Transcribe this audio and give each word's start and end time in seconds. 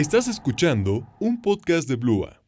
Estás 0.00 0.28
escuchando 0.28 1.06
un 1.20 1.42
podcast 1.42 1.86
de 1.86 1.96
Blua. 1.96 2.42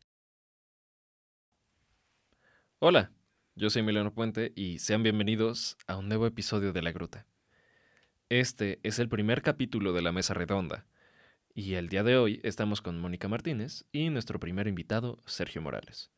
Hola, 2.79 3.13
yo 3.57 3.69
soy 3.69 3.81
Emiliano 3.81 4.15
Puente 4.15 4.55
y 4.57 4.79
sean 4.79 5.03
bienvenidos 5.03 5.77
a 5.87 5.99
un 5.99 6.09
nuevo 6.09 6.27
episodio 6.27 6.73
de 6.73 6.81
La 6.81 6.93
Gruta. 6.93 7.27
Este 8.31 8.81
es 8.85 8.99
el 8.99 9.11
primer 9.11 9.43
capítulo 9.43 9.93
de 9.93 10.01
la 10.01 10.13
Mesa 10.13 10.33
Redonda 10.33 10.87
y 11.55 11.75
el 11.75 11.91
día 11.91 12.03
de 12.03 12.17
hoy 12.17 12.41
estamos 12.43 12.81
con 12.81 12.99
Mónica 12.99 13.29
Martínez 13.29 13.85
y 13.93 14.09
nuestro 14.09 14.41
primer 14.41 14.67
invitado, 14.67 15.19
Sergio 15.27 15.61
Morales. 15.61 16.11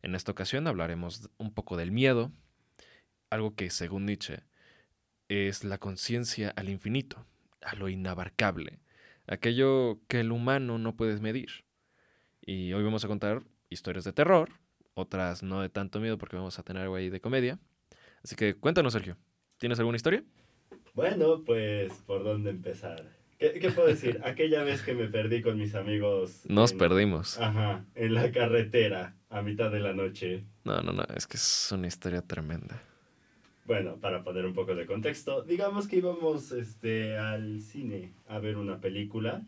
En 0.00 0.14
esta 0.14 0.32
ocasión 0.32 0.66
hablaremos 0.66 1.28
un 1.36 1.52
poco 1.52 1.76
del 1.76 1.92
miedo, 1.92 2.32
algo 3.28 3.54
que 3.54 3.68
según 3.68 4.06
Nietzsche 4.06 4.40
es 5.28 5.64
la 5.64 5.76
conciencia 5.76 6.48
al 6.56 6.70
infinito, 6.70 7.26
a 7.60 7.74
lo 7.74 7.90
inabarcable, 7.90 8.78
aquello 9.28 10.00
que 10.08 10.20
el 10.20 10.32
humano 10.32 10.78
no 10.78 10.96
puede 10.96 11.18
medir. 11.20 11.64
Y 12.40 12.72
hoy 12.72 12.82
vamos 12.82 13.04
a 13.04 13.08
contar 13.08 13.42
historias 13.68 14.04
de 14.04 14.12
terror, 14.12 14.50
otras 14.94 15.42
no 15.42 15.60
de 15.60 15.68
tanto 15.68 16.00
miedo 16.00 16.18
porque 16.18 16.36
vamos 16.36 16.58
a 16.58 16.62
tener 16.62 16.82
algo 16.82 16.96
ahí 16.96 17.10
de 17.10 17.20
comedia. 17.20 17.58
Así 18.24 18.34
que 18.34 18.54
cuéntanos, 18.54 18.92
Sergio, 18.92 19.16
¿tienes 19.58 19.78
alguna 19.78 19.96
historia? 19.96 20.24
Bueno, 20.94 21.44
pues, 21.44 21.92
¿por 22.06 22.24
dónde 22.24 22.50
empezar? 22.50 23.04
¿Qué, 23.38 23.70
puedo 23.72 23.86
decir? 23.86 24.20
Aquella 24.24 24.64
vez 24.64 24.82
que 24.82 24.94
me 24.94 25.06
perdí 25.06 25.42
con 25.42 25.56
mis 25.58 25.74
amigos. 25.74 26.42
Nos 26.48 26.72
perdimos. 26.72 27.38
Ajá, 27.38 27.84
en 27.94 28.14
la 28.14 28.32
carretera, 28.32 29.16
a 29.30 29.42
mitad 29.42 29.70
de 29.70 29.78
la 29.78 29.92
noche. 29.92 30.44
No, 30.64 30.82
no, 30.82 30.92
no, 30.92 31.04
es 31.14 31.26
que 31.26 31.36
es 31.36 31.70
una 31.70 31.86
historia 31.86 32.22
tremenda. 32.22 32.82
Bueno, 33.68 34.00
para 34.00 34.22
poner 34.22 34.46
un 34.46 34.54
poco 34.54 34.74
de 34.74 34.86
contexto, 34.86 35.42
digamos 35.42 35.88
que 35.88 35.98
íbamos 35.98 36.52
este, 36.52 37.18
al 37.18 37.60
cine 37.60 38.14
a 38.26 38.38
ver 38.38 38.56
una 38.56 38.80
película. 38.80 39.42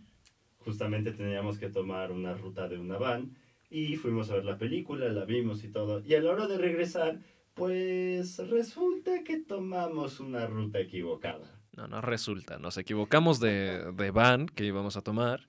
Justamente 0.59 1.13
teníamos 1.13 1.57
que 1.57 1.71
tomar 1.71 2.13
una 2.13 2.35
ruta 2.35 2.69
de 2.69 2.79
una 2.79 2.99
van 2.99 3.35
y 3.71 3.97
fuimos 3.97 4.31
a 4.31 4.35
ver 4.35 4.45
la 4.45 4.59
película, 4.59 5.09
la 5.09 5.25
vimos 5.25 5.65
y 5.65 5.69
todo. 5.69 6.03
Y 6.05 6.17
a 6.17 6.21
la 6.21 6.33
hora 6.33 6.47
de 6.49 6.59
regresar, 6.59 7.19
pues 7.55 8.37
resulta 8.51 9.25
que 9.25 9.39
tomamos 9.39 10.21
una 10.21 10.47
ruta 10.47 10.81
equivocada. 10.81 11.59
No, 11.75 11.89
no 11.89 12.03
resulta. 12.03 12.59
Nos 12.59 12.77
equivocamos 12.77 13.41
de, 13.41 13.91
de 13.91 14.11
van 14.11 14.49
que 14.49 14.67
íbamos 14.67 14.99
a 14.99 15.01
tomar. 15.01 15.49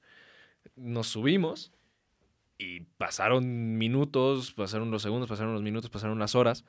Nos 0.78 1.08
subimos 1.08 1.74
y 2.58 2.80
pasaron 2.98 3.78
minutos, 3.78 4.54
pasaron 4.54 4.92
los 4.92 5.02
segundos, 5.02 5.28
pasaron 5.28 5.52
los 5.52 5.62
minutos, 5.62 5.90
pasaron 5.90 6.20
las 6.20 6.36
horas 6.36 6.64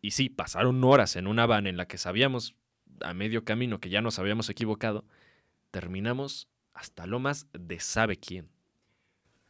y 0.00 0.12
sí, 0.12 0.28
pasaron 0.28 0.82
horas 0.84 1.16
en 1.16 1.26
una 1.26 1.46
van 1.46 1.66
en 1.66 1.76
la 1.76 1.86
que 1.86 1.98
sabíamos 1.98 2.54
a 3.00 3.14
medio 3.14 3.44
camino 3.44 3.80
que 3.80 3.90
ya 3.90 4.02
nos 4.02 4.18
habíamos 4.18 4.48
equivocado, 4.48 5.04
terminamos 5.70 6.48
hasta 6.72 7.06
lomas 7.06 7.46
de 7.52 7.80
sabe 7.80 8.16
quién. 8.16 8.48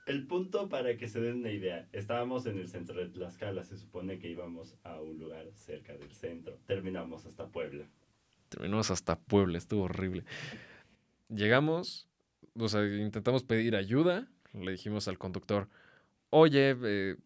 El 0.07 0.27
punto 0.27 0.69
para 0.69 0.97
que 0.97 1.09
se 1.09 1.21
den 1.21 1.37
una 1.37 1.51
idea, 1.51 1.89
estábamos 1.93 2.47
en 2.47 2.59
el 2.59 2.69
centro 2.69 2.99
de 2.99 3.09
Tlaxcala, 3.09 3.65
se 3.65 3.77
supone 3.77 4.19
que 4.19 4.29
íbamos 4.29 4.77
a 4.83 5.01
un 5.01 5.19
lugar 5.19 5.47
cerca 5.53 5.97
del 5.97 6.11
centro, 6.13 6.59
terminamos 6.67 7.27
hasta 7.27 7.47
Puebla. 7.49 7.87
Terminamos 8.49 8.91
hasta 8.91 9.19
Puebla, 9.19 9.59
estuvo 9.59 9.85
horrible. 9.85 10.25
Llegamos, 11.29 12.09
o 12.55 12.69
sea, 12.69 12.85
intentamos 12.85 13.45
pedir 13.45 13.77
ayuda, 13.77 14.29
le 14.53 14.73
dijimos 14.73 15.07
al 15.07 15.19
conductor, 15.19 15.69
oye, 16.31 16.77
eh, 16.83 17.17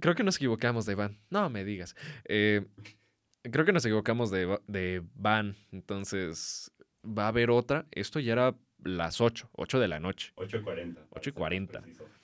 creo 0.00 0.14
que 0.14 0.24
nos 0.24 0.36
equivocamos 0.36 0.86
de 0.86 0.94
van. 0.94 1.18
No 1.30 1.50
me 1.50 1.64
digas. 1.64 1.94
Eh, 2.24 2.66
creo 3.42 3.64
que 3.64 3.72
nos 3.72 3.84
equivocamos 3.84 4.30
de, 4.30 4.58
de 4.66 5.02
van. 5.14 5.56
Entonces, 5.72 6.70
va 7.04 7.24
a 7.24 7.28
haber 7.28 7.50
otra. 7.50 7.86
Esto 7.90 8.20
ya 8.20 8.32
era 8.32 8.54
las 8.82 9.20
8, 9.20 9.50
8 9.52 9.80
de 9.80 9.88
la 9.88 10.00
noche. 10.00 10.32
8.40. 10.36 10.96
8.40. 11.10 11.82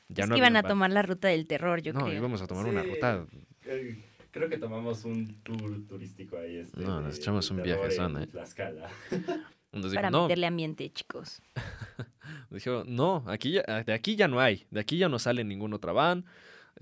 Ya 0.08 0.24
es 0.24 0.28
no 0.28 0.34
que 0.34 0.38
iban 0.38 0.56
a 0.56 0.62
tomar 0.62 0.90
la 0.90 1.02
ruta 1.02 1.28
del 1.28 1.46
terror, 1.46 1.80
yo 1.80 1.92
creo. 1.94 2.06
No, 2.06 2.12
íbamos 2.12 2.42
a 2.42 2.46
tomar 2.46 2.66
una 2.66 2.82
ruta. 2.82 3.26
Eh, 3.64 4.04
creo 4.30 4.48
que 4.48 4.58
tomamos 4.58 5.04
un 5.04 5.42
tour 5.42 5.86
turístico 5.86 6.38
ahí. 6.38 6.56
Este, 6.56 6.80
no, 6.80 7.00
nos 7.00 7.16
echamos 7.16 7.50
un 7.50 7.62
viaje 7.62 7.90
sana. 7.92 8.24
¿eh? 8.24 8.26
Tlaxcala. 8.26 8.90
Para 9.94 10.10
meterle 10.10 10.46
ambiente, 10.46 10.90
chicos. 10.90 11.40
dijo, 12.50 12.84
no, 12.86 13.24
aquí 13.26 13.52
de 13.52 13.92
aquí 13.94 14.16
ya 14.16 14.28
no 14.28 14.38
hay. 14.38 14.66
De 14.70 14.80
aquí 14.80 14.98
ya 14.98 15.08
no 15.08 15.18
sale 15.18 15.44
ningún 15.44 15.72
otra 15.72 15.92
van. 15.92 16.26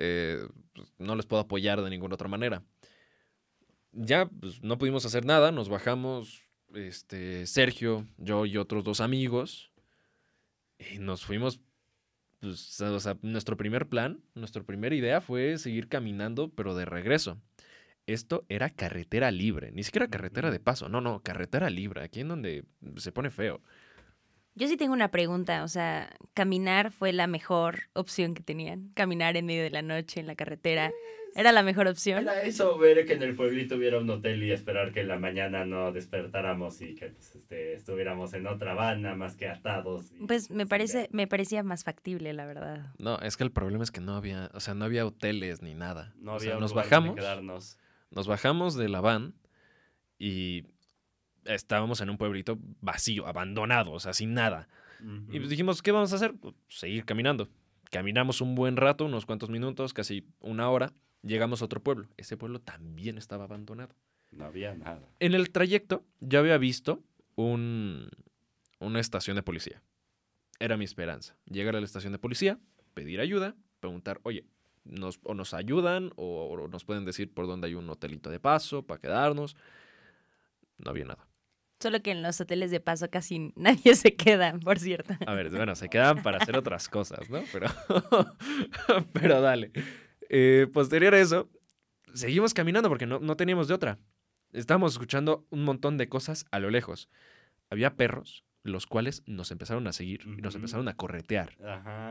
Eh, 0.03 0.49
pues, 0.72 0.94
no 0.99 1.15
les 1.15 1.27
puedo 1.27 1.43
apoyar 1.43 1.83
de 1.83 1.91
ninguna 1.91 2.15
otra 2.15 2.27
manera. 2.27 2.65
Ya 3.93 4.27
pues, 4.27 4.62
no 4.62 4.78
pudimos 4.78 5.05
hacer 5.05 5.27
nada, 5.27 5.53
nos 5.53 5.69
bajamos 5.69 6.49
este, 6.75 7.47
Sergio, 7.47 8.06
yo 8.16 8.47
y 8.47 8.56
otros 8.56 8.83
dos 8.83 9.00
amigos 9.03 9.71
y 10.78 10.99
nos 10.99 11.25
fuimos. 11.25 11.60
Pues, 12.41 12.81
o 12.81 13.00
sea, 13.00 13.19
nuestro 13.21 13.59
primer 13.59 13.89
plan, 13.89 14.22
nuestra 14.34 14.62
primera 14.62 14.94
idea 14.94 15.21
fue 15.21 15.59
seguir 15.59 15.89
caminando, 15.89 16.49
pero 16.49 16.75
de 16.75 16.87
regreso. 16.87 17.39
Esto 18.06 18.47
era 18.49 18.71
carretera 18.71 19.31
libre, 19.31 19.71
ni 19.72 19.83
siquiera 19.83 20.09
carretera 20.09 20.50
de 20.50 20.60
paso, 20.60 20.89
no, 20.89 21.03
no, 21.03 21.22
carretera 21.22 21.69
libre, 21.69 22.03
aquí 22.03 22.21
en 22.21 22.28
donde 22.28 22.65
se 22.97 23.12
pone 23.12 23.31
feo. 23.31 23.60
Yo 24.55 24.66
sí 24.66 24.77
tengo 24.77 24.93
una 24.93 25.11
pregunta, 25.11 25.62
o 25.62 25.69
sea, 25.69 26.15
caminar 26.34 26.93
fue 26.93 27.12
la 27.12 27.27
mejor 27.27 27.83
opción 27.93 28.34
que 28.34 28.43
tenían. 28.43 28.91
Caminar 28.94 29.37
en 29.37 29.47
medio 29.47 29.62
de 29.62 29.71
la 29.71 29.83
noche 29.83 30.21
en 30.21 30.27
la 30.27 30.34
carretera 30.34 30.93
era 31.34 31.53
la 31.53 31.62
mejor 31.62 31.87
opción. 31.87 32.22
Era 32.22 32.43
eso, 32.43 32.77
ver 32.78 33.06
que 33.06 33.15
en 33.15 33.22
el 33.22 33.34
pueblito 33.34 33.77
hubiera 33.77 33.99
un 33.99 34.10
hotel 34.10 34.43
y 34.43 34.53
esperar 34.53 34.93
que 34.93 35.00
en 35.00 35.09
la 35.09 35.19
mañana 35.19 35.65
no 35.65 35.93
despertáramos 35.93 36.81
y 36.81 36.94
que 36.94 37.06
pues, 37.09 37.37
este, 37.37 37.75
estuviéramos 37.75 38.33
en 38.34 38.47
otra 38.47 38.75
van, 38.75 39.03
más 39.16 39.37
que 39.37 39.49
atados. 39.49 40.12
pues 40.27 40.50
me 40.50 40.66
parece, 40.66 41.09
me 41.12 41.27
parecía 41.27 41.62
más 41.62 41.84
factible, 41.84 42.33
la 42.33 42.47
verdad. 42.47 42.93
No, 42.99 43.19
es 43.21 43.37
que 43.37 43.44
el 43.44 43.53
problema 43.53 43.84
es 43.84 43.91
que 43.91 44.00
no 44.00 44.16
había, 44.16 44.50
o 44.55 44.60
sea, 44.60 44.75
no 44.75 44.84
había 44.84 45.06
hoteles 45.06 45.62
ni 45.62 45.75
nada. 45.75 46.12
No 46.19 46.33
había 46.33 46.56
nos 46.56 46.75
bajamos. 46.75 47.16
Nos 48.10 48.27
bajamos 48.27 48.75
de 48.75 48.89
la 48.89 49.00
van 49.00 49.34
y 50.19 50.65
estábamos 51.55 52.00
en 52.00 52.11
un 52.11 52.19
pueblito 52.19 52.59
vacío, 52.81 53.27
abandonado, 53.27 53.93
o 53.93 54.00
sea, 54.00 54.12
sin 54.12 54.34
nada. 54.34 54.69
Y 55.31 55.38
pues 55.38 55.49
dijimos, 55.49 55.81
¿qué 55.81 55.93
vamos 55.93 56.12
a 56.12 56.16
hacer? 56.16 56.34
Pues, 56.34 56.55
seguir 56.69 57.05
caminando. 57.05 57.49
Caminamos 57.91 58.41
un 58.41 58.55
buen 58.55 58.77
rato, 58.77 59.06
unos 59.06 59.25
cuantos 59.25 59.49
minutos, 59.49 59.94
casi 59.94 60.27
una 60.41 60.69
hora. 60.69 60.93
Llegamos 61.22 61.62
a 61.62 61.65
otro 61.65 61.83
pueblo. 61.83 62.09
Ese 62.16 62.37
pueblo 62.37 62.60
también 62.60 63.19
estaba 63.19 63.44
abandonado. 63.44 63.94
No 64.31 64.44
había 64.44 64.75
nada. 64.75 65.09
En 65.19 65.34
el 65.34 65.50
trayecto 65.50 66.05
yo 66.21 66.39
había 66.39 66.59
visto 66.59 67.03
un, 67.34 68.09
una 68.78 69.00
estación 69.00 69.37
de 69.37 69.43
policía. 69.43 69.83
Era 70.59 70.77
mi 70.77 70.84
esperanza. 70.84 71.37
Llegar 71.47 71.77
a 71.77 71.81
la 71.81 71.87
estación 71.87 72.12
de 72.12 72.19
policía, 72.19 72.59
pedir 72.94 73.21
ayuda, 73.21 73.56
preguntar, 73.81 74.21
oye, 74.22 74.44
nos, 74.84 75.19
o 75.22 75.34
nos 75.34 75.55
ayudan 75.55 76.12
o 76.16 76.69
nos 76.71 76.84
pueden 76.84 77.05
decir 77.05 77.33
por 77.33 77.47
dónde 77.47 77.69
hay 77.69 77.75
un 77.75 77.89
hotelito 77.89 78.31
de 78.31 78.39
paso 78.39 78.87
para 78.87 79.00
quedarnos. 79.00 79.56
No 80.78 80.91
había 80.91 81.06
nada. 81.06 81.30
Solo 81.81 82.03
que 82.03 82.11
en 82.11 82.23
los 82.23 82.39
hoteles 82.41 82.71
de 82.71 82.81
paso 82.81 83.09
casi 83.11 83.53
nadie 83.57 83.95
se 83.95 84.15
queda, 84.15 84.59
por 84.59 84.79
cierto. 84.79 85.15
A 85.27 85.35
ver, 85.35 85.51
bueno, 85.51 85.75
se 85.75 85.89
quedan 85.89 86.23
para 86.23 86.39
hacer 86.39 86.57
otras 86.57 86.89
cosas, 86.89 87.31
¿no? 87.31 87.43
Pero, 87.53 87.69
pero 89.13 89.41
dale. 89.41 89.73
Eh, 90.29 90.67
posterior 90.73 91.15
a 91.15 91.21
eso, 91.21 91.49
seguimos 92.13 92.55
caminando 92.55 92.89
porque 92.89 93.07
no, 93.07 93.19
no 93.19 93.37
teníamos 93.37 93.67
de 93.67 93.75
otra. 93.75 93.99
Estábamos 94.53 94.93
escuchando 94.93 95.47
un 95.51 95.65
montón 95.65 95.97
de 95.97 96.09
cosas 96.09 96.45
a 96.51 96.59
lo 96.59 96.71
lejos. 96.71 97.09
Había 97.71 97.97
perros, 97.97 98.45
los 98.63 98.87
cuales 98.87 99.23
nos 99.27 99.51
empezaron 99.51 99.87
a 99.87 99.93
seguir 99.93 100.23
y 100.27 100.43
nos 100.43 100.55
empezaron 100.55 100.89
a 100.89 100.97
corretear. 100.97 101.57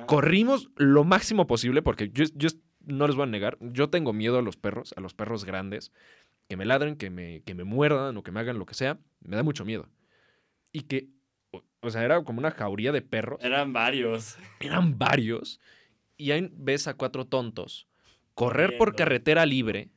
Corrimos 0.08 0.72
lo 0.78 1.04
máximo 1.04 1.48
posible 1.48 1.82
porque 1.82 2.10
yo, 2.10 2.26
yo 2.34 2.50
no 2.80 3.08
les 3.08 3.16
voy 3.16 3.24
a 3.24 3.28
negar, 3.28 3.58
yo 3.60 3.90
tengo 3.90 4.14
miedo 4.14 4.40
a 4.40 4.42
los 4.42 4.58
perros, 4.58 4.94
a 4.96 5.02
los 5.02 5.14
perros 5.14 5.46
grandes 5.46 5.92
que 6.50 6.58
me 6.58 6.66
ladren, 6.66 6.98
que 6.98 7.10
me, 7.10 7.42
que 7.44 7.54
me 7.54 7.64
muerdan 7.64 8.18
o 8.18 8.24
que 8.24 8.32
me 8.32 8.40
hagan 8.40 8.58
lo 8.58 8.66
que 8.66 8.74
sea, 8.74 9.00
me 9.22 9.38
da 9.38 9.44
mucho 9.44 9.64
miedo. 9.64 9.88
Y 10.72 10.82
que, 10.82 11.10
o, 11.80 11.90
sea, 11.90 12.04
era 12.04 12.24
como 12.24 12.40
una 12.40 12.52
jauría 12.52 12.92
de 12.92 13.04
perros. 13.04 13.40
Eran 13.42 13.72
varios. 13.72 14.38
Eran 14.60 14.98
varios. 14.98 15.62
Y 16.18 16.32
ahí 16.32 16.50
ves 16.52 16.88
a 16.88 16.96
cuatro 16.96 17.26
tontos 17.26 17.88
correr 18.34 18.78
por 18.78 18.96
carretera 18.96 19.46
libre, 19.46 19.90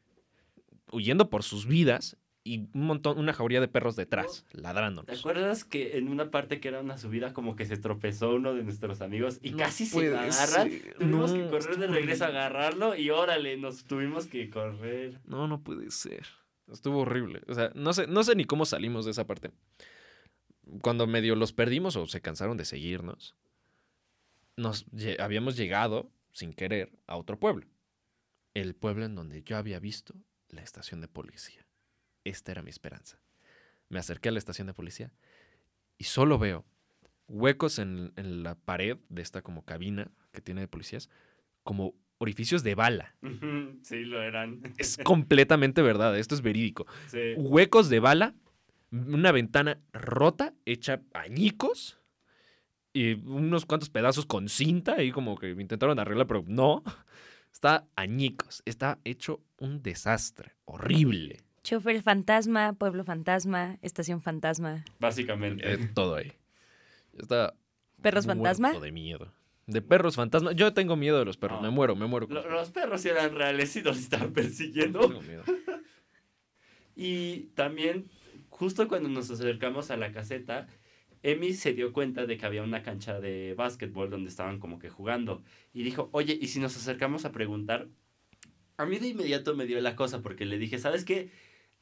huyendo 0.91 1.31
por 1.31 1.45
sus 1.45 1.67
vidas, 1.67 2.17
y 2.45 2.69
un 2.75 2.87
montón, 2.87 3.19
una 3.19 3.33
jauría 3.33 3.61
de 3.61 3.69
perros 3.69 3.95
detrás, 3.95 4.45
ladrándonos. 4.51 5.07
¿Te 5.07 5.17
acuerdas 5.17 5.65
que 5.65 5.97
en 5.97 6.09
una 6.09 6.33
parte 6.33 6.59
que 6.59 6.67
era 6.67 6.81
una 6.81 6.99
subida 6.99 7.33
como 7.33 7.55
que 7.55 7.67
se 7.67 7.77
tropezó 7.77 8.35
uno 8.35 8.53
de 8.53 8.65
nuestros 8.65 9.01
amigos 9.01 9.39
y 9.43 9.53
casi 9.53 9.87
se 9.87 10.09
agarran? 10.09 10.71
Tuvimos 10.99 11.33
que 11.33 11.47
correr 11.47 11.79
de 11.79 11.87
regreso 11.87 12.25
a 12.25 12.29
agarrarlo 12.29 12.97
y 12.97 13.11
órale, 13.11 13.57
nos 13.59 13.85
tuvimos 13.85 14.27
que 14.27 14.51
correr. 14.51 15.21
No, 15.25 15.47
no 15.47 15.63
puede 15.63 15.93
ser. 15.93 16.27
Estuvo 16.71 17.01
horrible. 17.01 17.43
O 17.49 17.55
sea, 17.55 17.71
no 17.75 17.93
sé, 17.93 18.07
no 18.07 18.25
sé 18.25 18.35
ni 18.35 18.45
cómo 18.45 18.65
salimos 18.65 19.05
de 19.05 19.11
esa 19.11 19.27
parte. 19.27 19.51
Cuando 20.81 21.07
medio 21.07 21.35
los 21.35 21.53
perdimos 21.53 21.97
o 21.97 22.07
se 22.07 22.21
cansaron 22.21 22.57
de 22.57 22.65
seguirnos, 22.65 23.37
nos 24.57 24.87
habíamos 25.19 25.57
llegado, 25.57 26.11
sin 26.33 26.53
querer, 26.53 26.93
a 27.07 27.17
otro 27.17 27.39
pueblo. 27.39 27.67
El 28.55 28.75
pueblo 28.75 29.05
en 29.05 29.15
donde 29.15 29.43
yo 29.43 29.57
había 29.57 29.79
visto 29.81 30.15
la 30.49 30.63
estación 30.63 31.01
de 31.01 31.09
policía. 31.09 31.67
Esta 32.25 32.53
era 32.53 32.63
mi 32.63 32.71
esperanza. 32.71 33.19
Me 33.89 33.99
acerqué 33.99 34.29
a 34.29 34.33
la 34.33 34.39
estación 34.39 34.67
de 34.67 34.75
policía 34.75 35.13
y 35.99 36.05
solo 36.05 36.39
veo 36.39 36.65
huecos 37.27 37.79
en, 37.79 38.13
en 38.17 38.43
la 38.43 38.55
pared 38.55 38.99
de 39.09 39.23
esta 39.23 39.43
como 39.43 39.65
cabina 39.65 40.11
que 40.33 40.43
tiene 40.43 40.61
de 40.61 40.69
policías, 40.69 41.09
como 41.63 41.95
orificios 42.23 42.63
de 42.63 42.77
bala. 42.77 43.15
Sí, 43.83 44.05
lo 44.05 44.23
eran. 44.23 44.63
Es 44.79 44.97
completamente 45.03 45.83
verdad, 45.83 46.17
esto 46.17 46.37
es 46.37 46.41
verídico. 46.41 46.87
Sí. 47.09 47.35
Huecos 47.37 47.89
de 47.89 47.99
bala, 47.99 48.35
una 48.93 49.33
ventana 49.33 49.81
rota, 49.93 50.55
hecha 50.65 51.03
añicos, 51.13 51.99
y 52.93 53.15
unos 53.15 53.67
cuantos 53.67 53.91
pedazos 53.91 54.25
con 54.25 54.49
cinta, 54.49 54.95
ahí 54.95 55.11
como 55.11 55.37
que 55.37 55.51
intentaron 55.51 55.99
arreglar, 55.99 56.27
pero 56.27 56.45
no. 56.47 56.83
Está 57.53 57.87
añicos, 57.97 58.63
está 58.65 58.99
hecho 59.05 59.41
un 59.59 59.83
desastre, 59.83 60.55
horrible. 60.65 61.41
Chofer 61.65 62.03
fantasma, 62.03 62.73
pueblo 62.73 63.05
fantasma, 63.05 63.79
estación 63.83 64.23
fantasma, 64.23 64.85
Básicamente. 64.99 65.73
Eh, 65.73 65.91
todo 65.93 66.15
ahí. 66.15 66.33
Está 67.19 67.55
perros 68.01 68.27
fantasma. 68.27 68.73
de 68.73 68.93
miedo. 68.93 69.33
De 69.67 69.81
perros 69.81 70.17
fantasma. 70.17 70.53
Yo 70.53 70.75
tengo 70.75 70.97
miedo 70.97 71.19
de 71.19 71.25
los 71.25 71.37
perros. 71.37 71.61
No. 71.61 71.69
Me 71.69 71.71
muero, 71.71 71.95
me 71.95 72.07
muero. 72.07 72.27
con 72.27 72.35
los 72.37 72.47
los 72.47 72.71
perros 72.71 73.05
eran 73.05 73.35
reales 73.35 73.75
y 73.77 73.83
nos 73.83 73.99
estaban 73.99 74.33
persiguiendo. 74.33 75.01
Tengo 75.01 75.23
miedo. 75.23 75.45
Y 76.95 77.45
también, 77.55 78.11
justo 78.51 78.87
cuando 78.87 79.09
nos 79.09 79.31
acercamos 79.31 79.91
a 79.91 79.97
la 79.97 80.13
caseta, 80.13 80.67
Emi 81.23 81.55
se 81.55 81.73
dio 81.73 81.93
cuenta 81.93 82.27
de 82.27 82.37
que 82.37 82.47
había 82.47 82.63
una 82.63 82.83
cancha 82.83 83.21
de 83.21 83.55
básquetbol 83.55 84.11
donde 84.11 84.29
estaban 84.29 84.59
como 84.59 84.79
que 84.79 84.91
jugando. 84.91 85.43
Y 85.73 85.85
dijo, 85.85 86.09
oye, 86.13 86.37
¿y 86.41 86.49
si 86.49 86.61
nos 86.61 86.77
acercamos 86.77 87.25
a 87.25 87.33
preguntar? 87.33 87.89
A 88.77 88.87
mí 88.87 88.99
de 88.99 89.09
inmediato 89.09 89.55
me 89.55 89.67
dio 89.67 89.81
la 89.81 89.97
cosa 89.97 90.23
porque 90.23 90.45
le 90.45 90.59
dije, 90.59 90.79
¿sabes 90.79 91.05
qué? 91.05 91.31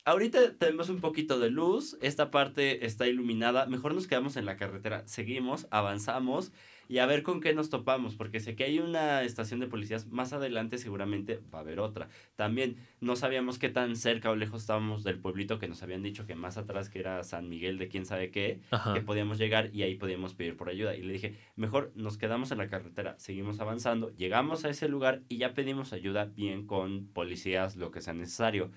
Ahorita 0.04 0.56
tenemos 0.56 0.88
un 0.88 1.00
poquito 1.00 1.38
de 1.38 1.50
luz, 1.50 1.98
esta 2.00 2.30
parte 2.30 2.86
está 2.86 3.06
iluminada, 3.06 3.66
mejor 3.66 3.94
nos 3.94 4.06
quedamos 4.06 4.36
en 4.36 4.46
la 4.46 4.56
carretera, 4.56 5.06
seguimos, 5.06 5.66
avanzamos 5.70 6.52
y 6.90 6.98
a 6.98 7.06
ver 7.06 7.22
con 7.22 7.40
qué 7.40 7.54
nos 7.54 7.70
topamos, 7.70 8.16
porque 8.16 8.40
sé 8.40 8.56
que 8.56 8.64
hay 8.64 8.80
una 8.80 9.22
estación 9.22 9.60
de 9.60 9.68
policías, 9.68 10.08
más 10.08 10.32
adelante 10.32 10.76
seguramente 10.76 11.40
va 11.54 11.58
a 11.58 11.60
haber 11.60 11.78
otra. 11.78 12.08
También 12.34 12.78
no 13.00 13.14
sabíamos 13.14 13.60
qué 13.60 13.68
tan 13.68 13.94
cerca 13.94 14.28
o 14.28 14.34
lejos 14.34 14.62
estábamos 14.62 15.04
del 15.04 15.20
pueblito 15.20 15.60
que 15.60 15.68
nos 15.68 15.84
habían 15.84 16.02
dicho 16.02 16.26
que 16.26 16.34
más 16.34 16.56
atrás 16.56 16.90
que 16.90 16.98
era 16.98 17.22
San 17.22 17.48
Miguel 17.48 17.78
de 17.78 17.86
quién 17.86 18.06
sabe 18.06 18.32
qué, 18.32 18.58
Ajá. 18.72 18.92
que 18.92 19.02
podíamos 19.02 19.38
llegar 19.38 19.70
y 19.72 19.84
ahí 19.84 19.94
podíamos 19.94 20.34
pedir 20.34 20.56
por 20.56 20.68
ayuda. 20.68 20.96
Y 20.96 21.02
le 21.02 21.12
dije, 21.12 21.36
mejor 21.54 21.92
nos 21.94 22.18
quedamos 22.18 22.50
en 22.50 22.58
la 22.58 22.68
carretera, 22.68 23.14
seguimos 23.20 23.60
avanzando, 23.60 24.10
llegamos 24.16 24.64
a 24.64 24.68
ese 24.68 24.88
lugar 24.88 25.22
y 25.28 25.36
ya 25.36 25.54
pedimos 25.54 25.92
ayuda 25.92 26.24
bien 26.24 26.66
con 26.66 27.06
policías, 27.06 27.76
lo 27.76 27.92
que 27.92 28.00
sea 28.00 28.14
necesario. 28.14 28.72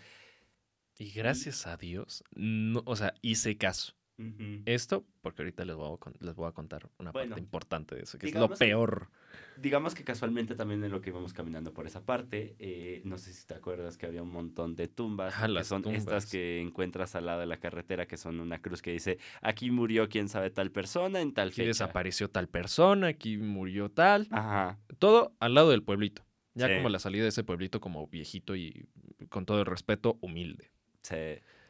Y 1.00 1.10
gracias 1.10 1.66
a 1.66 1.78
Dios, 1.78 2.24
no, 2.36 2.84
o 2.86 2.96
sea, 2.96 3.16
hice 3.24 3.58
caso. 3.58 3.96
Esto, 4.66 5.06
porque 5.22 5.42
ahorita 5.42 5.66
les 5.66 5.76
voy 5.76 5.98
a, 6.00 6.12
les 6.26 6.36
voy 6.36 6.48
a 6.48 6.52
contar 6.52 6.90
una 7.00 7.12
Bueno, 7.12 7.32
parte 7.32 7.42
importante 7.42 7.96
de 7.96 8.04
eso, 8.04 8.18
que 8.18 8.28
es 8.28 8.36
lo 8.36 8.50
que- 8.50 8.56
peor. 8.58 9.10
Digamos 9.58 9.96
que 9.96 10.04
casualmente 10.04 10.56
también 10.56 10.84
en 10.84 10.92
lo 10.92 11.02
que 11.02 11.10
íbamos 11.10 11.34
caminando 11.34 11.74
por 11.74 11.88
esa 11.88 12.06
parte, 12.06 12.56
eh, 12.60 13.02
no 13.06 13.18
sé 13.18 13.34
si 13.34 13.46
te 13.48 13.56
acuerdas 13.56 13.98
que 13.98 14.06
había 14.06 14.22
un 14.24 14.32
montón 14.32 14.76
de 14.76 14.88
tumbas, 14.88 15.34
Ah, 15.38 15.48
que 15.48 15.54
las 15.54 15.68
son 15.68 15.84
estas 15.88 16.30
que 16.30 16.62
encuentras 16.62 17.16
al 17.16 17.26
lado 17.26 17.40
de 17.40 17.48
la 17.48 17.58
carretera, 17.58 18.06
que 18.06 18.18
son 18.18 18.40
una 18.40 18.62
cruz 18.62 18.82
que 18.82 18.92
dice, 18.92 19.18
aquí 19.42 19.72
murió 19.72 20.08
quién 20.10 20.30
sabe 20.30 20.50
tal 20.52 20.72
persona 20.72 21.20
en 21.22 21.34
tal 21.34 21.48
Aquí 21.50 21.58
fecha. 21.58 21.68
desapareció 21.68 22.30
tal 22.30 22.48
persona, 22.48 23.08
aquí 23.08 23.38
murió 23.38 23.90
tal. 23.90 24.28
Ajá, 24.32 24.80
Todo 25.00 25.36
al 25.40 25.56
lado 25.56 25.72
del 25.72 25.84
pueblito. 25.84 26.24
Ya 26.56 26.68
Sí. 26.68 26.76
como 26.76 26.90
la 26.90 27.00
salida 27.00 27.24
de 27.24 27.30
ese 27.30 27.44
pueblito 27.44 27.82
como 27.82 28.06
viejito 28.08 28.56
y 28.56 28.88
con 29.30 29.46
todo 29.48 29.60
el 29.60 29.66
respeto, 29.66 30.18
humilde. 30.22 30.72
sí. 31.02 31.16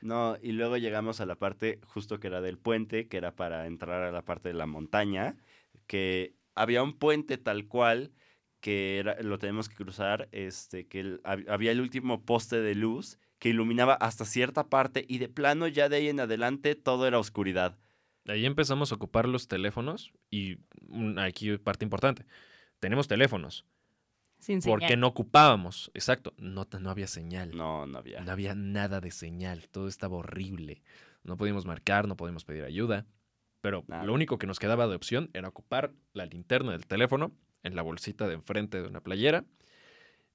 No, 0.03 0.37
y 0.41 0.51
luego 0.51 0.75
llegamos 0.75 1.21
a 1.21 1.25
la 1.25 1.35
parte 1.35 1.79
justo 1.85 2.19
que 2.19 2.27
era 2.27 2.41
del 2.41 2.57
puente, 2.57 3.07
que 3.07 3.15
era 3.15 3.37
para 3.37 3.67
entrar 3.67 4.03
a 4.03 4.11
la 4.11 4.25
parte 4.25 4.49
de 4.49 4.53
la 4.53 4.65
montaña, 4.65 5.37
que 5.87 6.35
había 6.55 6.83
un 6.83 6.99
puente 6.99 7.37
tal 7.37 7.69
cual 7.69 8.11
que 8.59 8.99
era, 8.99 9.15
lo 9.21 9.39
tenemos 9.39 9.69
que 9.69 9.75
cruzar, 9.75 10.27
este, 10.33 10.87
que 10.87 11.19
había 11.23 11.71
el 11.71 11.79
último 11.79 12.25
poste 12.25 12.59
de 12.59 12.75
luz 12.75 13.17
que 13.39 13.47
iluminaba 13.47 13.93
hasta 13.93 14.25
cierta 14.25 14.67
parte 14.67 15.05
y 15.07 15.19
de 15.19 15.29
plano 15.29 15.69
ya 15.69 15.87
de 15.87 15.95
ahí 15.95 16.09
en 16.09 16.19
adelante 16.19 16.75
todo 16.75 17.07
era 17.07 17.17
oscuridad. 17.17 17.77
Ahí 18.27 18.45
empezamos 18.45 18.91
a 18.91 18.95
ocupar 18.95 19.29
los 19.29 19.47
teléfonos 19.47 20.11
y 20.29 20.57
aquí 21.15 21.57
parte 21.59 21.85
importante. 21.85 22.25
Tenemos 22.81 23.07
teléfonos. 23.07 23.65
Sin 24.43 24.59
¿Por 24.59 24.79
qué 24.79 24.87
señal. 24.87 24.99
no 24.99 25.07
ocupábamos? 25.07 25.89
Exacto, 25.93 26.33
no, 26.37 26.67
no 26.77 26.89
había 26.89 27.07
señal. 27.07 27.55
No, 27.55 27.87
no 27.87 27.97
había. 27.97 28.19
No 28.19 28.31
había 28.33 28.55
nada 28.55 28.99
de 28.99 29.09
señal, 29.09 29.69
todo 29.69 29.87
estaba 29.87 30.17
horrible. 30.17 30.83
No 31.23 31.37
podíamos 31.37 31.65
marcar, 31.65 32.09
no 32.09 32.17
podíamos 32.17 32.43
pedir 32.43 32.65
ayuda. 32.65 33.05
Pero 33.61 33.85
Nada. 33.87 34.03
lo 34.03 34.13
único 34.13 34.37
que 34.37 34.45
nos 34.45 34.59
quedaba 34.59 34.85
de 34.87 34.95
opción 34.97 35.29
era 35.31 35.47
ocupar 35.47 35.93
la 36.11 36.25
linterna 36.25 36.73
del 36.73 36.85
teléfono 36.85 37.31
en 37.63 37.77
la 37.77 37.83
bolsita 37.83 38.27
de 38.27 38.33
enfrente 38.33 38.81
de 38.81 38.87
una 38.89 38.99
playera 38.99 39.45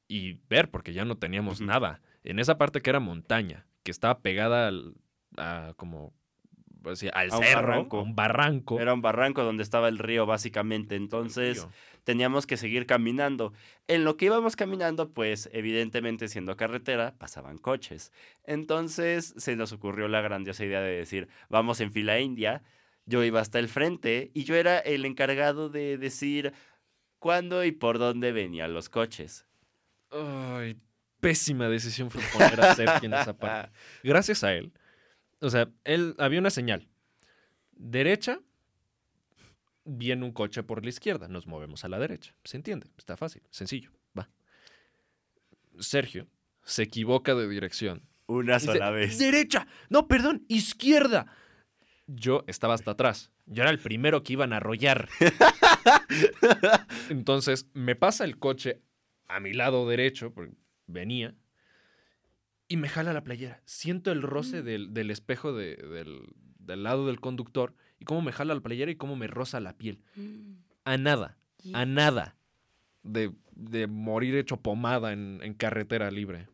y 0.08 0.40
ver, 0.48 0.70
porque 0.70 0.94
ya 0.94 1.04
no 1.04 1.18
teníamos 1.18 1.60
nada. 1.60 2.00
En 2.24 2.38
esa 2.38 2.56
parte 2.56 2.80
que 2.80 2.88
era 2.88 3.00
montaña, 3.00 3.66
que 3.82 3.90
estaba 3.90 4.20
pegada 4.20 4.68
al, 4.68 4.94
a 5.36 5.74
como, 5.76 6.14
pues 6.82 7.02
al 7.12 7.30
A 7.30 7.38
un 7.38 7.44
cerro, 7.44 7.60
barranco. 7.68 7.98
a 7.98 8.02
un 8.02 8.14
barranco. 8.14 8.80
Era 8.80 8.94
un 8.94 9.02
barranco 9.02 9.42
donde 9.44 9.62
estaba 9.62 9.88
el 9.88 9.98
río 9.98 10.26
básicamente, 10.26 10.96
entonces 10.96 11.66
teníamos 12.04 12.46
que 12.46 12.56
seguir 12.56 12.86
caminando. 12.86 13.52
En 13.86 14.04
lo 14.04 14.16
que 14.16 14.26
íbamos 14.26 14.56
caminando, 14.56 15.10
pues 15.10 15.50
evidentemente 15.52 16.28
siendo 16.28 16.56
carretera, 16.56 17.14
pasaban 17.18 17.58
coches. 17.58 18.12
Entonces 18.44 19.34
se 19.36 19.56
nos 19.56 19.72
ocurrió 19.72 20.08
la 20.08 20.20
grandiosa 20.20 20.64
idea 20.64 20.80
de 20.80 20.96
decir, 20.96 21.28
vamos 21.48 21.80
en 21.80 21.92
fila 21.92 22.18
india. 22.20 22.62
Yo 23.04 23.24
iba 23.24 23.40
hasta 23.40 23.58
el 23.58 23.68
frente 23.68 24.30
y 24.34 24.44
yo 24.44 24.54
era 24.54 24.78
el 24.78 25.04
encargado 25.04 25.70
de 25.70 25.96
decir 25.98 26.52
cuándo 27.18 27.64
y 27.64 27.72
por 27.72 27.98
dónde 27.98 28.32
venían 28.32 28.74
los 28.74 28.88
coches. 28.88 29.46
Ay, 30.10 30.76
pésima 31.20 31.68
decisión 31.68 32.10
fue 32.10 32.22
poner 32.32 32.60
a 32.60 32.74
Sergio 32.74 33.06
en 33.06 33.14
esa 33.14 33.36
parte. 33.36 33.70
Gracias 34.02 34.44
a 34.44 34.54
él. 34.54 34.72
O 35.40 35.50
sea, 35.50 35.70
él 35.84 36.14
había 36.18 36.40
una 36.40 36.50
señal. 36.50 36.88
Derecha, 37.72 38.40
viene 39.84 40.24
un 40.24 40.32
coche 40.32 40.62
por 40.62 40.82
la 40.82 40.90
izquierda. 40.90 41.28
Nos 41.28 41.46
movemos 41.46 41.84
a 41.84 41.88
la 41.88 41.98
derecha. 41.98 42.34
Se 42.44 42.56
entiende. 42.56 42.88
Está 42.96 43.16
fácil. 43.16 43.42
Sencillo. 43.50 43.92
Va. 44.18 44.28
Sergio 45.78 46.26
se 46.64 46.82
equivoca 46.82 47.34
de 47.34 47.48
dirección. 47.48 48.02
Una 48.26 48.60
sola 48.60 48.90
vez. 48.90 49.18
¡Derecha! 49.18 49.66
No, 49.88 50.06
perdón, 50.06 50.44
izquierda. 50.48 51.32
Yo 52.06 52.44
estaba 52.46 52.74
hasta 52.74 52.90
atrás. 52.90 53.30
Yo 53.46 53.62
era 53.62 53.70
el 53.70 53.78
primero 53.78 54.22
que 54.22 54.34
iban 54.34 54.52
a 54.52 54.58
arrollar. 54.58 55.08
Entonces, 57.08 57.68
me 57.72 57.96
pasa 57.96 58.24
el 58.24 58.38
coche 58.38 58.82
a 59.28 59.40
mi 59.40 59.54
lado 59.54 59.88
derecho, 59.88 60.32
porque 60.34 60.54
venía, 60.86 61.34
y 62.68 62.76
me 62.76 62.88
jala 62.88 63.12
la 63.12 63.24
playera. 63.24 63.60
Siento 63.64 64.12
el 64.12 64.22
roce 64.22 64.62
del, 64.62 64.92
del 64.94 65.10
espejo 65.10 65.52
de- 65.52 65.76
del, 65.76 66.20
del 66.58 66.82
lado 66.82 67.06
del 67.06 67.20
conductor, 67.20 67.74
y 67.98 68.04
cómo 68.04 68.22
me 68.22 68.32
jala 68.32 68.54
la 68.54 68.60
playera 68.60 68.90
y 68.90 68.96
cómo 68.96 69.16
me 69.16 69.26
roza 69.26 69.58
la 69.60 69.72
piel. 69.76 70.00
Mm. 70.14 70.52
A 70.84 70.96
nada, 70.96 71.38
a 71.74 71.84
nada 71.86 72.36
de, 73.02 73.32
de 73.52 73.86
morir 73.86 74.34
hecho 74.36 74.58
pomada 74.58 75.12
en, 75.12 75.40
en 75.42 75.54
carretera 75.54 76.10
libre. 76.10 76.46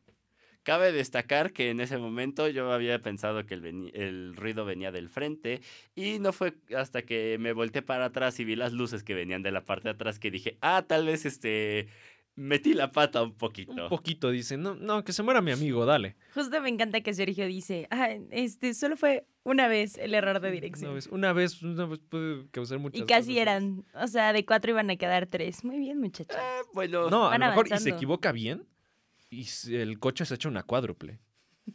Cabe 0.63 0.93
destacar 0.93 1.53
que 1.53 1.69
en 1.69 1.81
ese 1.81 1.99
momento 1.99 2.49
yo 2.49 2.73
había 2.73 2.99
pensado 2.99 3.45
que 3.45 3.53
el, 3.53 3.91
el 3.95 4.35
ruido 4.35 4.65
venía 4.65 4.91
del 4.93 5.11
frente 5.11 5.61
y 5.95 6.19
no 6.21 6.33
fue 6.33 6.55
hasta 6.75 7.03
que 7.03 7.37
me 7.39 7.53
volteé 7.53 7.83
para 7.83 8.07
atrás 8.07 8.41
y 8.41 8.45
vi 8.47 8.57
las 8.57 8.73
luces 8.73 9.03
que 9.05 9.13
venían 9.15 9.43
de 9.43 9.53
la 9.53 9.65
parte 9.67 9.89
de 9.89 9.95
atrás 9.95 10.19
que 10.19 10.31
dije, 10.31 10.57
ah, 10.63 10.83
tal 10.89 11.05
vez 11.05 11.27
este 11.27 11.89
metí 12.37 12.75
la 12.75 12.91
pata 12.93 13.23
un 13.23 13.35
poquito. 13.35 13.85
Un 13.85 13.89
poquito, 13.89 14.31
dice, 14.31 14.57
no, 14.57 14.75
no, 14.75 15.05
que 15.05 15.13
se 15.13 15.23
muera 15.23 15.41
mi 15.41 15.53
amigo, 15.53 15.85
dale. 15.87 16.17
Justo 16.35 16.61
me 16.61 16.69
encanta 16.69 17.01
que 17.01 17.15
Sergio 17.15 17.47
dice, 17.47 17.87
ah, 17.91 18.09
este, 18.31 18.75
solo 18.75 18.97
fue 18.97 19.27
una 19.43 19.69
vez 19.69 19.99
el 19.99 20.15
error 20.15 20.41
de 20.41 20.51
dirección. 20.51 20.91
Una 20.91 20.95
vez, 20.95 21.07
una 21.09 21.33
vez, 21.33 21.63
una 21.63 21.87
vez 21.87 22.01
puede 22.09 22.49
causar 22.51 22.79
muchas 22.79 23.03
y 23.03 23.05
casi 23.05 23.29
cosas. 23.35 23.43
eran, 23.43 23.85
o 23.95 24.07
sea, 24.07 24.33
de 24.33 24.45
cuatro 24.45 24.71
iban 24.71 24.91
a 24.91 24.97
quedar 24.97 25.27
tres. 25.27 25.65
Muy 25.65 25.79
bien, 25.79 26.01
muchachos. 26.01 26.37
Ah, 26.39 26.63
bueno, 26.73 27.09
No, 27.11 27.29
a 27.29 27.39
lo 27.39 27.47
mejor 27.47 27.69
y 27.73 27.79
se 27.79 27.91
equivoca 27.91 28.33
bien 28.33 28.67
y 29.31 29.47
el 29.75 29.99
coche 29.99 30.25
se 30.25 30.35
echa 30.35 30.49
una 30.49 30.63
cuádruple. 30.63 31.19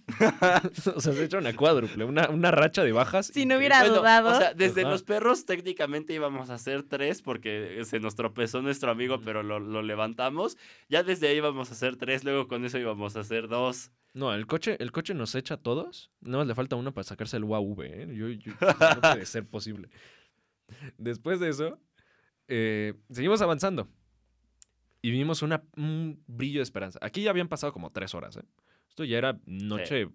o 0.96 1.02
sea, 1.02 1.14
se 1.14 1.24
echa 1.24 1.38
una 1.38 1.56
cuádruple, 1.56 2.04
una, 2.04 2.30
una 2.30 2.52
racha 2.52 2.84
de 2.84 2.92
bajas. 2.92 3.28
Si 3.28 3.46
no 3.46 3.58
hubiera 3.58 3.80
bueno, 3.82 3.98
dudado. 3.98 4.30
o 4.30 4.38
sea, 4.40 4.54
desde 4.54 4.82
Ajá. 4.82 4.92
los 4.92 5.04
perros 5.04 5.46
técnicamente 5.46 6.14
íbamos 6.14 6.50
a 6.50 6.56
hacer 6.56 6.84
tres 6.84 7.22
porque 7.22 7.82
se 7.86 8.00
nos 8.00 8.16
tropezó 8.16 8.62
nuestro 8.62 8.92
amigo, 8.92 9.20
pero 9.22 9.42
lo, 9.44 9.60
lo 9.60 9.82
levantamos. 9.82 10.58
Ya 10.90 11.04
desde 11.04 11.28
ahí 11.28 11.38
íbamos 11.38 11.70
a 11.70 11.74
hacer 11.74 11.96
tres, 11.96 12.24
luego 12.24 12.48
con 12.48 12.66
eso 12.66 12.78
íbamos 12.78 13.16
a 13.16 13.22
hacer 13.22 13.48
dos. 13.48 13.92
No, 14.14 14.34
el 14.34 14.48
coche, 14.48 14.76
el 14.80 14.92
coche 14.92 15.14
nos 15.14 15.36
echa 15.36 15.56
a 15.56 15.58
todos. 15.58 16.12
Nada 16.22 16.40
más 16.40 16.48
le 16.48 16.56
falta 16.56 16.76
uno 16.76 16.94
para 16.94 17.04
sacarse 17.04 17.38
el 17.38 17.44
UAV, 17.44 17.82
¿eh? 17.84 18.08
Yo- 18.12 18.30
yo- 18.30 18.54
no 18.62 19.02
puede 19.02 19.26
ser 19.26 19.48
posible. 19.48 19.90
Después 20.98 21.40
de 21.40 21.50
eso, 21.50 21.80
eh, 22.48 22.94
seguimos 23.10 23.42
avanzando. 23.42 23.88
Y 25.02 25.12
vimos 25.12 25.42
una, 25.42 25.64
un 25.78 26.22
brillo 26.28 26.60
de 26.60 26.64
esperanza. 26.64 27.00
Aquí 27.02 27.22
ya 27.22 27.30
habían 27.30 27.48
pasado 27.48 27.72
como 27.72 27.92
tres 27.92 28.14
horas, 28.14 28.36
¿eh? 28.38 28.44
Esto 28.90 29.04
ya 29.06 29.18
era 29.18 29.40
noche 29.46 30.10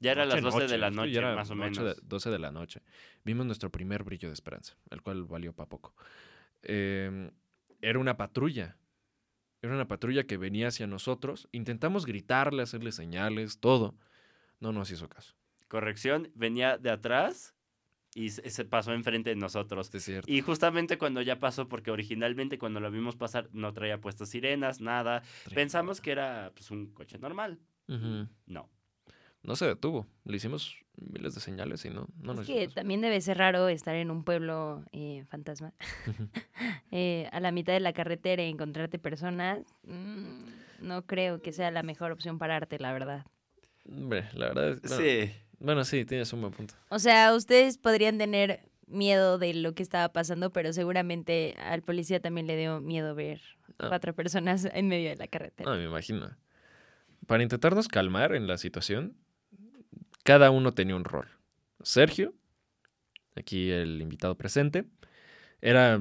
Ya 0.00 0.12
era 0.12 0.24
las 0.24 0.40
12 0.40 0.68
de 0.68 0.78
la 0.78 0.90
noche, 0.90 1.10
ya 1.12 1.18
era 1.20 1.34
más 1.34 1.50
o 1.50 1.54
noche 1.56 1.80
menos. 1.80 1.96
de- 1.96 2.02
12 2.06 2.30
de 2.30 2.38
la 2.38 2.52
noche. 2.52 2.82
Vimos 3.24 3.46
nuestro 3.46 3.70
primer 3.70 4.04
brillo 4.04 4.28
de 4.28 4.34
esperanza, 4.34 4.76
el 4.90 5.02
cual 5.02 5.24
valió 5.24 5.52
para 5.52 5.68
poco. 5.68 5.94
Eh, 6.62 7.30
era 7.80 7.98
una 7.98 8.16
patrulla. 8.16 8.76
Era 9.60 9.74
una 9.74 9.88
patrulla 9.88 10.24
que 10.24 10.36
venía 10.36 10.68
hacia 10.68 10.86
nosotros. 10.86 11.48
Intentamos 11.50 12.06
gritarle, 12.06 12.62
hacerle 12.62 12.92
señales, 12.92 13.58
todo. 13.58 13.96
No 14.60 14.72
nos 14.72 14.90
hizo 14.92 15.08
caso. 15.08 15.34
Corrección, 15.66 16.30
venía 16.34 16.78
de 16.78 16.90
atrás 16.90 17.54
y 18.14 18.30
se 18.30 18.64
pasó 18.64 18.92
enfrente 18.92 19.30
de 19.30 19.36
nosotros. 19.36 19.92
Es 19.92 20.04
cierto. 20.04 20.30
Y 20.32 20.40
justamente 20.40 20.96
cuando 20.96 21.22
ya 21.22 21.38
pasó, 21.40 21.68
porque 21.68 21.90
originalmente 21.90 22.56
cuando 22.58 22.80
lo 22.80 22.90
vimos 22.90 23.16
pasar 23.16 23.48
no 23.52 23.72
traía 23.72 24.00
puestas 24.00 24.30
sirenas, 24.30 24.80
nada, 24.80 25.22
pensamos 25.54 26.00
que 26.00 26.12
era 26.12 26.52
pues, 26.54 26.70
un 26.70 26.92
coche 26.92 27.18
normal. 27.18 27.58
No. 28.46 28.68
No 29.42 29.56
se 29.56 29.66
detuvo. 29.66 30.06
Le 30.24 30.36
hicimos 30.36 30.76
miles 30.96 31.34
de 31.34 31.40
señales 31.40 31.84
y 31.84 31.90
no, 31.90 32.08
no 32.20 32.34
nos 32.34 32.48
es 32.48 32.54
que 32.54 32.68
también 32.74 33.00
debe 33.00 33.20
ser 33.20 33.38
raro 33.38 33.68
estar 33.68 33.94
en 33.94 34.10
un 34.10 34.24
pueblo 34.24 34.84
eh, 34.92 35.24
fantasma, 35.28 35.72
eh, 36.90 37.28
a 37.32 37.40
la 37.40 37.52
mitad 37.52 37.72
de 37.72 37.80
la 37.80 37.92
carretera 37.92 38.42
y 38.44 38.50
encontrarte 38.50 38.98
personas. 38.98 39.60
mm, 39.84 40.44
no 40.80 41.06
creo 41.06 41.40
que 41.42 41.52
sea 41.52 41.70
la 41.70 41.82
mejor 41.82 42.12
opción 42.12 42.38
pararte, 42.38 42.78
la 42.78 42.92
verdad. 42.92 43.24
Hombre, 43.88 44.28
la 44.34 44.48
verdad 44.48 44.68
es... 44.70 44.82
Bueno, 44.82 44.96
Sí. 45.02 45.32
bueno, 45.58 45.84
sí, 45.84 46.04
tienes 46.04 46.32
un 46.32 46.40
buen 46.42 46.52
punto. 46.52 46.74
O 46.88 46.98
sea, 46.98 47.32
ustedes 47.34 47.78
podrían 47.78 48.18
tener 48.18 48.60
miedo 48.86 49.38
de 49.38 49.54
lo 49.54 49.74
que 49.74 49.82
estaba 49.82 50.08
pasando, 50.12 50.50
pero 50.50 50.72
seguramente 50.72 51.54
al 51.58 51.82
policía 51.82 52.20
también 52.20 52.46
le 52.46 52.56
dio 52.56 52.80
miedo 52.80 53.14
ver 53.14 53.40
Ah. 53.80 53.86
cuatro 53.88 54.12
personas 54.14 54.64
en 54.72 54.88
medio 54.88 55.10
de 55.10 55.16
la 55.16 55.28
carretera. 55.28 55.70
No, 55.70 55.76
me 55.76 55.84
imagino. 55.84 56.30
Para 57.28 57.42
intentarnos 57.42 57.88
calmar 57.88 58.34
en 58.34 58.46
la 58.46 58.56
situación, 58.56 59.14
cada 60.24 60.50
uno 60.50 60.72
tenía 60.72 60.96
un 60.96 61.04
rol. 61.04 61.28
Sergio, 61.82 62.32
aquí 63.36 63.70
el 63.70 64.00
invitado 64.00 64.34
presente, 64.34 64.86
era 65.60 66.00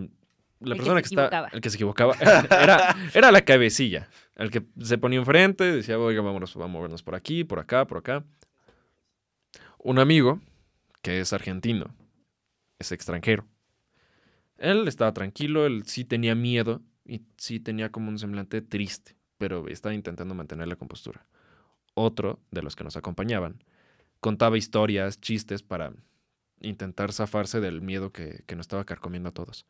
la 0.61 0.75
persona 0.77 1.01
que, 1.01 1.07
estaba, 1.07 1.49
el 1.51 1.59
que 1.59 1.69
se 1.69 1.75
equivocaba. 1.75 2.15
Era, 2.21 2.95
era 3.13 3.31
la 3.33 3.41
cabecilla, 3.41 4.09
el 4.35 4.51
que 4.51 4.63
se 4.81 4.97
ponía 4.97 5.19
enfrente, 5.19 5.65
decía, 5.65 5.99
oiga, 5.99 6.21
vámonos, 6.21 6.55
vamos 6.55 6.69
a 6.69 6.71
movernos 6.71 7.03
por 7.03 7.13
aquí, 7.13 7.43
por 7.43 7.59
acá, 7.59 7.85
por 7.85 7.97
acá. 7.97 8.23
Un 9.79 9.99
amigo, 9.99 10.39
que 11.01 11.19
es 11.19 11.33
argentino, 11.33 11.93
es 12.79 12.93
extranjero. 12.93 13.45
Él 14.57 14.87
estaba 14.87 15.13
tranquilo, 15.13 15.65
él 15.65 15.83
sí 15.85 16.05
tenía 16.05 16.35
miedo 16.35 16.81
y 17.03 17.23
sí 17.35 17.59
tenía 17.59 17.91
como 17.91 18.07
un 18.07 18.17
semblante 18.17 18.61
triste, 18.61 19.16
pero 19.37 19.67
estaba 19.67 19.93
intentando 19.93 20.35
mantener 20.35 20.67
la 20.67 20.75
compostura. 20.75 21.25
Otro 21.93 22.39
de 22.51 22.61
los 22.61 22.75
que 22.75 22.83
nos 22.83 22.97
acompañaban 22.97 23.63
contaba 24.19 24.57
historias, 24.57 25.19
chistes 25.19 25.63
para 25.63 25.93
intentar 26.59 27.11
zafarse 27.11 27.59
del 27.59 27.81
miedo 27.81 28.11
que, 28.11 28.43
nos 28.55 28.65
estaba 28.65 28.85
carcomiendo 28.85 29.29
a 29.29 29.33
todos. 29.33 29.65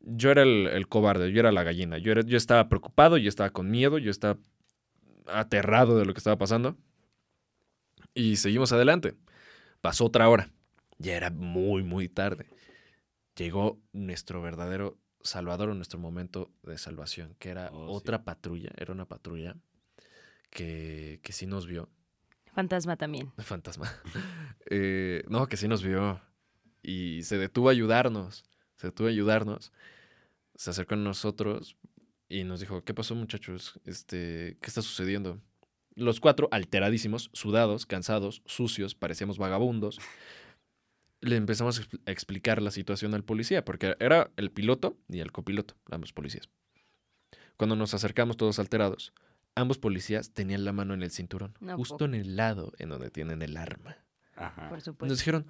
Yo 0.00 0.30
era 0.30 0.42
el, 0.42 0.88
cobarde, 0.88 1.32
yo 1.32 1.40
era 1.40 1.52
la 1.52 1.62
gallina, 1.62 1.98
yo 1.98 2.12
estaba 2.36 2.68
preocupado, 2.68 3.16
yo 3.16 3.28
estaba 3.28 3.50
con 3.50 3.70
miedo, 3.70 3.98
yo 3.98 4.10
estaba 4.10 4.38
aterrado 5.26 5.98
de 5.98 6.04
lo 6.04 6.12
que 6.12 6.18
estaba 6.18 6.36
pasando. 6.36 6.76
Y 8.14 8.36
seguimos 8.36 8.72
adelante. 8.72 9.14
Pasó 9.80 10.06
otra 10.06 10.28
hora. 10.28 10.50
Ya 10.98 11.16
era 11.16 11.30
muy, 11.30 11.82
muy 11.82 12.08
tarde. 12.08 12.46
Llegó 13.36 13.80
nuestro 13.92 14.40
verdadero 14.40 14.96
salvador 15.24 15.70
o 15.70 15.74
nuestro 15.74 15.98
momento 15.98 16.50
de 16.62 16.78
salvación, 16.78 17.34
que 17.40 17.48
era 17.48 17.70
Oh, 17.72 17.88
sí. 17.88 17.94
otra 17.96 18.22
patrulla, 18.24 18.70
era 18.76 18.92
una 18.92 19.06
patrulla 19.06 19.56
que, 20.50 21.18
que 21.22 21.32
sí 21.32 21.46
nos 21.46 21.66
vio, 21.66 21.88
Fantasma 22.54 22.96
también. 22.96 23.32
fantasma, 23.38 23.90
Eh, 24.70 25.24
no, 25.28 25.46
que 25.48 25.56
sí 25.56 25.66
nos 25.68 25.82
vio 25.82 26.20
y 26.82 27.22
se 27.24 27.36
detuvo 27.38 27.68
a 27.68 27.72
ayudarnos, 27.72 28.44
se 28.76 28.86
detuvo 28.88 29.08
a 29.08 29.10
ayudarnos, 29.10 29.72
se 30.54 30.70
acercó 30.70 30.94
a 30.94 30.98
nosotros 30.98 31.76
y 32.28 32.44
nos 32.44 32.60
dijo, 32.60 32.82
¿qué 32.84 32.94
pasó 32.94 33.14
muchachos? 33.14 33.80
Este, 33.84 34.56
¿Qué 34.60 34.66
está 34.68 34.82
sucediendo? 34.82 35.40
Los 35.96 36.18
cuatro, 36.20 36.48
alteradísimos, 36.50 37.30
sudados, 37.32 37.86
cansados, 37.86 38.42
sucios, 38.46 38.94
parecíamos 38.94 39.38
vagabundos. 39.38 39.98
Le 41.24 41.36
empezamos 41.36 41.78
a 41.78 41.82
expl- 41.82 42.00
a 42.06 42.10
explicar 42.10 42.60
la 42.60 42.70
situación 42.70 43.14
al 43.14 43.24
policía, 43.24 43.64
porque 43.64 43.96
era 43.98 44.30
el 44.36 44.50
piloto 44.50 44.98
y 45.08 45.20
el 45.20 45.32
copiloto, 45.32 45.74
ambos 45.90 46.12
policías. 46.12 46.48
Cuando 47.56 47.76
nos 47.76 47.94
acercamos 47.94 48.36
todos 48.36 48.58
alterados, 48.58 49.12
ambos 49.54 49.78
policías 49.78 50.32
tenían 50.34 50.64
la 50.64 50.72
mano 50.72 50.92
en 50.92 51.02
el 51.02 51.10
cinturón, 51.10 51.56
No 51.60 51.76
justo 51.76 52.04
en 52.04 52.14
el 52.14 52.36
lado 52.36 52.72
en 52.78 52.90
donde 52.90 53.10
tienen 53.10 53.40
el 53.42 53.56
arma. 53.56 53.96
Ajá. 54.36 54.68
Por 54.68 54.78
Nos 54.78 54.84
supuesto. 54.84 55.14
dijeron, 55.16 55.46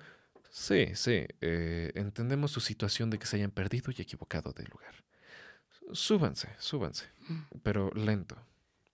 sí, 0.50 0.88
sí, 0.95 1.25
eh, 1.40 1.90
entendemos 1.95 2.50
su 2.52 2.61
situación 2.61 3.11
de 3.11 3.19
que 3.19 3.26
se 3.26 3.37
hayan 3.37 3.50
perdido 3.50 3.90
y 3.97 4.00
equivocado 4.00 4.52
de 4.52 4.64
lugar. 4.64 4.95
Súbanse, 5.93 6.50
súbanse, 6.59 7.07
pero 7.62 7.90
lento. 7.95 8.37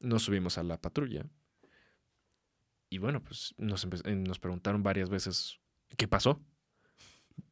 Nos 0.01 0.23
subimos 0.23 0.57
a 0.59 0.63
la 0.63 0.81
patrulla. 0.81 1.27
Y 2.89 2.99
bueno, 2.99 3.23
pues 3.23 3.55
nos, 3.59 3.85
eh, 4.05 4.15
nos 4.15 4.39
preguntaron 4.39 4.83
varias 4.83 5.11
veces 5.11 5.59
qué 5.97 6.09
pasó. 6.09 6.41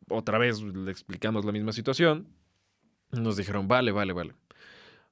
Otra 0.09 0.39
vez 0.39 0.63
le 0.63 0.91
explicamos 0.91 1.45
la 1.45 1.53
misma 1.53 1.73
situación. 1.73 2.29
Nos 3.11 3.37
dijeron, 3.37 3.69
vale, 3.69 3.93
vale, 3.93 4.13
vale. 4.13 4.35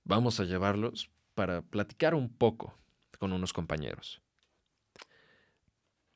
Vamos 0.05 0.41
a 0.41 0.45
llevarlos 0.45 1.11
para 1.35 1.63
platicar 1.63 2.15
un 2.15 2.29
poco 2.29 2.79
con 3.19 3.33
unos 3.33 3.53
compañeros. 3.53 4.23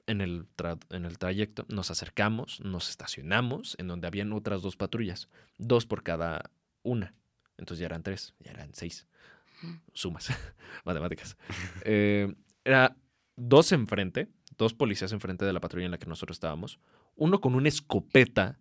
En 0.07 0.21
el, 0.21 0.47
en 0.91 1.05
el 1.05 1.19
trayecto 1.19 1.65
nos 1.69 1.91
acercamos, 1.91 2.61
nos 2.61 2.91
estacionamos 2.91 3.77
en 3.79 3.87
donde 3.87 4.09
habían 4.09 4.33
otras 4.33 4.63
dos 4.63 4.77
patrullas, 4.77 5.29
dos 5.59 5.87
por 5.87 6.03
cada 6.03 6.51
una. 6.83 7.15
Entonces 7.59 7.81
ya 7.81 7.87
eran 7.87 8.03
tres, 8.03 8.35
ya 8.41 8.51
eran 8.51 8.75
seis. 8.75 9.07
Sumas, 9.93 10.29
matemáticas. 10.85 11.37
Eh, 11.83 12.35
era 12.65 12.97
dos 13.37 13.73
enfrente, 13.73 14.29
dos 14.61 14.75
policías 14.75 15.11
enfrente 15.13 15.45
de 15.47 15.53
la 15.55 15.61
patrulla 15.61 15.87
en 15.87 15.91
la 15.91 15.99
que 15.99 16.07
nosotros 16.07 16.37
estábamos. 16.37 16.79
Uno 17.17 17.41
con 17.41 17.55
una 17.55 17.69
escopeta. 17.69 18.59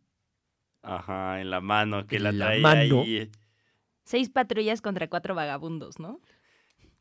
Ajá, 0.81 1.41
en 1.41 1.49
la 1.49 1.59
mano, 1.59 2.07
que 2.07 2.15
En 2.15 2.23
la 2.23 2.31
la 2.31 2.45
traía 2.45 2.61
mano. 2.61 3.01
ahí. 3.01 3.29
Seis 4.05 4.29
patrullas 4.29 4.81
contra 4.81 5.09
cuatro 5.09 5.35
vagabundos, 5.35 5.99
¿no? 5.99 6.19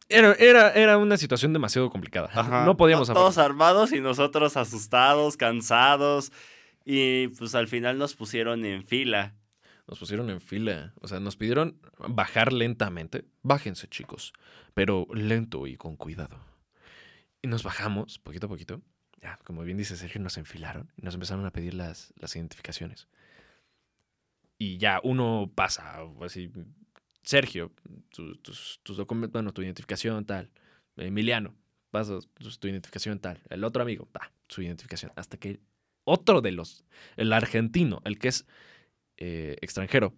Era, 0.08 0.32
era, 0.34 0.72
era 0.72 0.98
una 0.98 1.16
situación 1.16 1.52
demasiado 1.52 1.90
complicada. 1.90 2.28
Ajá. 2.32 2.64
No 2.64 2.76
podíamos. 2.76 3.08
Todos 3.08 3.38
armados 3.38 3.92
y 3.92 4.00
nosotros 4.00 4.56
asustados, 4.56 5.36
cansados. 5.36 6.32
Y 6.84 7.28
pues 7.28 7.54
al 7.54 7.68
final 7.68 7.98
nos 7.98 8.14
pusieron 8.16 8.64
en 8.64 8.84
fila. 8.84 9.34
Nos 9.86 9.98
pusieron 9.98 10.28
en 10.30 10.40
fila. 10.40 10.92
O 11.00 11.06
sea, 11.08 11.20
nos 11.20 11.36
pidieron 11.36 11.78
bajar 12.08 12.52
lentamente. 12.52 13.24
Bájense, 13.42 13.86
chicos. 13.88 14.32
Pero 14.74 15.06
lento 15.14 15.66
y 15.66 15.76
con 15.76 15.96
cuidado. 15.96 16.36
Y 17.42 17.48
nos 17.48 17.62
bajamos, 17.62 18.18
poquito 18.18 18.46
a 18.46 18.48
poquito. 18.48 18.82
Ya, 19.20 19.38
como 19.44 19.62
bien 19.64 19.76
dice 19.78 19.96
Sergio, 19.96 20.20
nos 20.20 20.36
enfilaron 20.38 20.92
y 20.96 21.02
nos 21.02 21.14
empezaron 21.14 21.44
a 21.46 21.50
pedir 21.50 21.74
las, 21.74 22.12
las 22.16 22.34
identificaciones. 22.36 23.08
Y 24.58 24.78
ya 24.78 25.00
uno 25.02 25.50
pasa, 25.54 25.98
así. 26.22 26.50
Sergio, 27.22 27.72
tu- 28.10 28.36
tus, 28.36 28.80
tus 28.82 28.96
documentos, 28.96 29.32
bueno, 29.32 29.52
tu 29.52 29.62
identificación, 29.62 30.24
tal. 30.24 30.50
Emiliano, 30.96 31.54
pasas 31.90 32.28
tu, 32.34 32.50
tu 32.50 32.68
identificación, 32.68 33.18
tal. 33.20 33.40
El 33.50 33.64
otro 33.64 33.82
amigo, 33.82 34.08
ta, 34.12 34.32
su 34.48 34.62
identificación. 34.62 35.12
Hasta 35.14 35.36
que 35.36 35.60
otro 36.04 36.40
de 36.40 36.52
los, 36.52 36.84
el 37.16 37.32
argentino, 37.32 38.00
el 38.04 38.18
que 38.18 38.28
es 38.28 38.46
eh, 39.18 39.56
extranjero, 39.60 40.14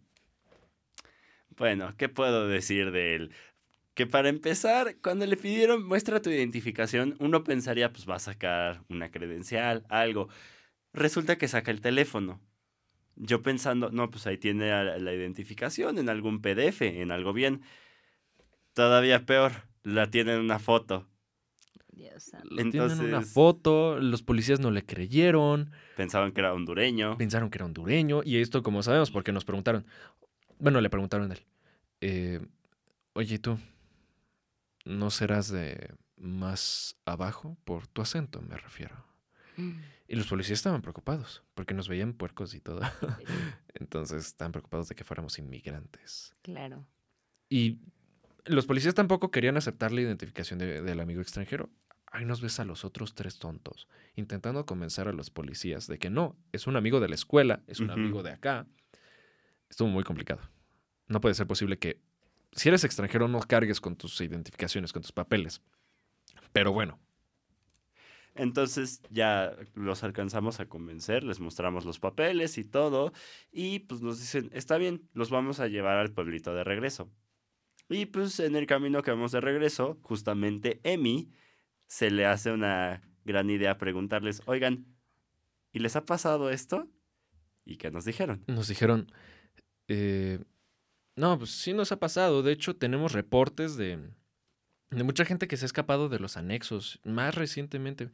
Bueno, 1.57 1.95
¿qué 1.99 2.09
puedo 2.09 2.47
decir 2.49 2.91
de 2.93 3.17
él? 3.17 3.33
Que 4.01 4.07
para 4.07 4.31
empezar, 4.31 4.97
cuando 5.03 5.27
le 5.27 5.37
pidieron 5.37 5.87
muestra 5.87 6.23
tu 6.23 6.31
identificación, 6.31 7.17
uno 7.19 7.45
pensaría, 7.45 7.93
pues 7.93 8.09
va 8.09 8.15
a 8.15 8.19
sacar 8.19 8.83
una 8.89 9.11
credencial, 9.11 9.85
algo. 9.91 10.31
Resulta 10.95 11.37
que 11.37 11.49
saca 11.49 11.71
el 11.71 11.83
teléfono. 11.83 12.41
Yo 13.17 13.43
pensando, 13.43 13.91
no, 13.91 14.11
pues 14.11 14.27
ahí 14.27 14.39
tiene 14.39 14.71
la 14.99 15.13
identificación 15.13 15.99
en 15.99 16.09
algún 16.09 16.41
PDF, 16.41 16.81
en 16.81 17.11
algo 17.13 17.35
bien. 17.35 17.61
Todavía 18.73 19.27
peor, 19.27 19.53
la 19.83 20.09
tiene 20.09 20.33
en 20.33 20.41
una 20.41 20.59
foto. 20.59 21.07
Dios 21.93 22.33
tienen 22.71 23.01
una 23.01 23.21
foto, 23.21 23.99
los 24.01 24.23
policías 24.23 24.61
no 24.61 24.71
le 24.71 24.83
creyeron, 24.87 25.73
Pensaban 25.99 26.33
que 26.33 26.41
era 26.41 26.55
hondureño. 26.55 27.19
pensaron 27.19 27.51
que 27.51 27.59
era 27.59 27.67
hondureño, 27.67 28.23
y 28.25 28.39
esto 28.39 28.63
como 28.63 28.83
sabemos, 28.83 29.11
porque 29.11 29.33
nos 29.33 29.45
preguntaron, 29.45 29.85
bueno, 30.59 30.81
le 30.81 30.89
preguntaron 30.89 31.31
a 31.31 31.35
él, 31.35 31.43
eh, 32.01 32.41
oye, 33.13 33.35
¿y 33.35 33.39
tú, 33.39 33.59
¿no 34.85 35.11
serás 35.11 35.49
de 35.51 35.95
más 36.17 36.97
abajo? 37.05 37.57
Por 37.65 37.87
tu 37.87 38.03
acento, 38.03 38.41
me 38.43 38.57
refiero. 38.57 39.05
Mm, 39.57 39.79
Y 40.09 40.17
los 40.17 40.27
policías 40.27 40.59
estaban 40.59 40.83
preocupados, 40.83 41.43
porque 41.55 41.75
nos 41.75 41.89
veían 41.89 42.13
puercos 42.15 42.55
y 42.55 42.61
todo. 42.61 42.81
Entonces 43.75 44.27
estaban 44.27 44.53
preocupados 44.53 44.89
de 44.89 44.95
que 44.95 45.05
fuéramos 45.05 45.39
inmigrantes. 45.39 46.35
Claro. 46.43 46.87
Y 47.49 47.79
los 48.45 48.67
policías 48.67 48.95
tampoco 48.95 49.31
querían 49.31 49.57
aceptar 49.57 49.93
la 49.93 50.01
identificación 50.01 50.59
de- 50.59 50.83
del 50.83 51.01
amigo 51.01 51.21
extranjero. 51.21 51.71
Ahí 52.13 52.25
nos 52.25 52.41
ves 52.41 52.59
a 52.59 52.65
los 52.65 52.85
otros 52.85 53.15
tres 53.15 53.39
tontos, 53.39 53.87
intentando 54.17 54.67
convencer 54.67 55.07
a 55.07 55.13
los 55.13 55.31
policías 55.31 55.87
de 55.87 55.99
que 55.99 56.11
no, 56.11 56.37
es 56.51 56.67
un 56.67 56.77
amigo 56.77 56.99
de 56.99 57.09
la 57.09 57.15
escuela, 57.15 57.63
es 57.69 57.79
un 57.79 57.91
amigo 57.91 58.23
de 58.25 58.33
acá. 58.33 58.67
Estuvo 59.69 59.89
muy 59.89 60.03
complicado. 60.03 60.41
No 61.07 61.21
puede 61.21 61.37
ser 61.37 61.47
posible 61.47 61.79
que, 61.79 62.01
si 62.53 62.69
eres 62.69 62.85
extranjero, 62.85 63.29
no 63.29 63.41
cargues 63.41 63.81
con 63.81 63.97
tus 63.97 64.21
identificaciones, 64.21 64.93
con 64.93 65.03
tus 65.03 65.13
papeles. 65.13 65.63
Pero 66.53 66.73
bueno, 66.73 66.99
Entonces 68.35 69.03
ya 69.11 69.57
los 69.75 70.03
alcanzamos 70.05 70.61
a 70.61 70.67
convencer, 70.69 71.25
les 71.25 71.41
mostramos 71.41 71.85
los 71.85 71.99
papeles 71.99 72.59
y 72.59 72.65
todo, 72.65 73.13
y 73.53 73.81
pues 73.81 74.01
nos 74.03 74.19
dicen, 74.21 74.51
está 74.53 74.79
bien, 74.79 75.09
los 75.15 75.31
vamos 75.31 75.61
a 75.61 75.67
llevar 75.69 75.97
al 75.99 76.13
pueblito 76.13 76.55
de 76.55 76.65
regreso. 76.65 77.11
Y 77.89 78.07
pues 78.07 78.39
en 78.41 78.55
el 78.57 78.67
camino 78.67 79.03
que 79.03 79.11
vamos 79.11 79.33
de 79.33 79.41
regreso, 79.41 79.99
justamente 80.03 80.81
Emi 80.85 81.31
se 81.87 82.11
le 82.11 82.25
hace 82.27 82.53
una 82.53 83.03
gran 83.25 83.51
idea 83.51 83.79
preguntarles, 83.79 84.43
oigan, 84.47 84.87
¿y 85.73 85.81
les 85.81 85.97
ha 85.97 86.05
pasado 86.05 86.51
esto? 86.51 86.89
¿Y 87.65 87.77
qué 87.77 87.91
nos 87.91 88.05
dijeron? 88.05 88.45
nos 88.47 88.69
dijeron, 88.69 89.13
eh, 89.89 90.39
no, 91.21 91.39
pues 91.39 91.51
sí 91.51 91.75
nos 91.75 91.93
ha 91.93 92.01
pasado. 92.01 92.43
De 92.43 92.51
hecho, 92.51 92.75
tenemos 92.75 93.13
reportes 93.13 93.77
de, 93.77 93.99
de 94.91 95.05
mucha 95.05 95.27
gente 95.27 95.47
que 95.47 95.59
se 95.59 95.65
ha 95.65 95.67
escapado 95.67 96.09
de 96.09 96.19
los 96.19 96.39
anexos, 96.39 96.99
más 97.05 97.35
recientemente. 97.35 98.11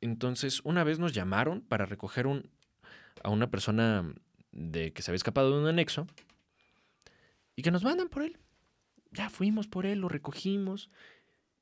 Entonces, 0.00 0.62
una 0.64 0.82
vez 0.82 0.98
nos 0.98 1.12
llamaron 1.12 1.60
para 1.60 1.84
recoger 1.84 2.26
un, 2.26 2.50
a 3.22 3.28
una 3.28 3.50
persona 3.50 4.14
de 4.50 4.94
que 4.94 5.02
se 5.02 5.10
había 5.10 5.16
escapado 5.16 5.52
de 5.52 5.60
un 5.60 5.68
anexo 5.68 6.06
y 7.54 7.60
que 7.60 7.70
nos 7.70 7.84
mandan 7.84 8.08
por 8.08 8.22
él. 8.22 8.38
Ya 9.10 9.28
fuimos 9.28 9.68
por 9.68 9.84
él, 9.84 9.98
lo 9.98 10.08
recogimos 10.08 10.88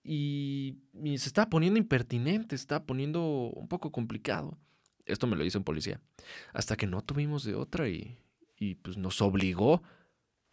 y, 0.05 0.79
y 1.03 1.19
se 1.19 1.27
estaba 1.27 1.51
poniendo 1.51 1.81
impertinente, 1.81 2.55
estaba 2.55 2.87
poniendo 2.87 3.23
un 3.25 3.67
poco 3.67 3.91
complicado. 3.91 4.57
Esto 5.05 5.27
me 5.27 5.35
lo 5.35 5.43
dice 5.43 5.59
un 5.59 5.65
policía. 5.65 6.01
Hasta 6.53 6.77
que 6.77 6.87
no 6.87 7.03
tuvimos 7.03 7.43
de 7.43 7.57
otra 7.57 7.89
y, 7.89 8.17
y 8.61 8.77
pues 8.77 8.99
nos 8.99 9.21
obligó, 9.23 9.83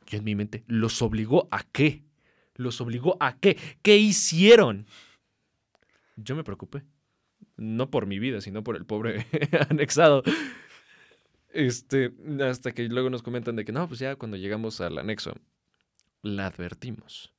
yo 0.07 0.17
en 0.17 0.23
mi 0.23 0.33
mente, 0.33 0.63
¿los 0.65 1.01
obligó 1.03 1.47
a 1.51 1.61
qué? 1.61 2.03
¿Los 2.55 2.81
obligó 2.81 3.17
a 3.19 3.37
qué? 3.37 3.57
¿Qué 3.83 3.97
hicieron? 3.97 4.87
Yo 6.15 6.35
me 6.35 6.43
preocupé. 6.43 6.83
No 7.57 7.91
por 7.91 8.07
mi 8.07 8.17
vida, 8.17 8.41
sino 8.41 8.63
por 8.63 8.77
el 8.77 8.85
pobre 8.85 9.27
anexado. 9.69 10.23
Este, 11.49 12.13
hasta 12.41 12.71
que 12.71 12.87
luego 12.87 13.09
nos 13.09 13.21
comentan 13.21 13.55
de 13.55 13.65
que 13.65 13.71
no, 13.71 13.87
pues 13.87 13.99
ya 13.99 14.15
cuando 14.15 14.37
llegamos 14.37 14.79
al 14.79 14.97
anexo, 14.97 15.35
la 16.23 16.47
advertimos 16.47 17.33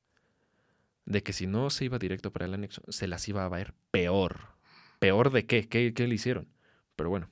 de 1.05 1.23
que 1.23 1.33
si 1.33 1.47
no 1.47 1.71
se 1.71 1.85
iba 1.85 1.97
directo 1.97 2.31
para 2.31 2.45
el 2.45 2.53
anexo, 2.53 2.83
se 2.89 3.07
las 3.07 3.27
iba 3.27 3.43
a 3.43 3.49
ver 3.49 3.73
peor. 3.89 4.41
¿Peor 4.99 5.31
de 5.31 5.47
qué? 5.47 5.67
¿Qué, 5.67 5.93
qué 5.93 6.07
le 6.07 6.15
hicieron? 6.15 6.47
Pero 6.95 7.09
bueno, 7.09 7.29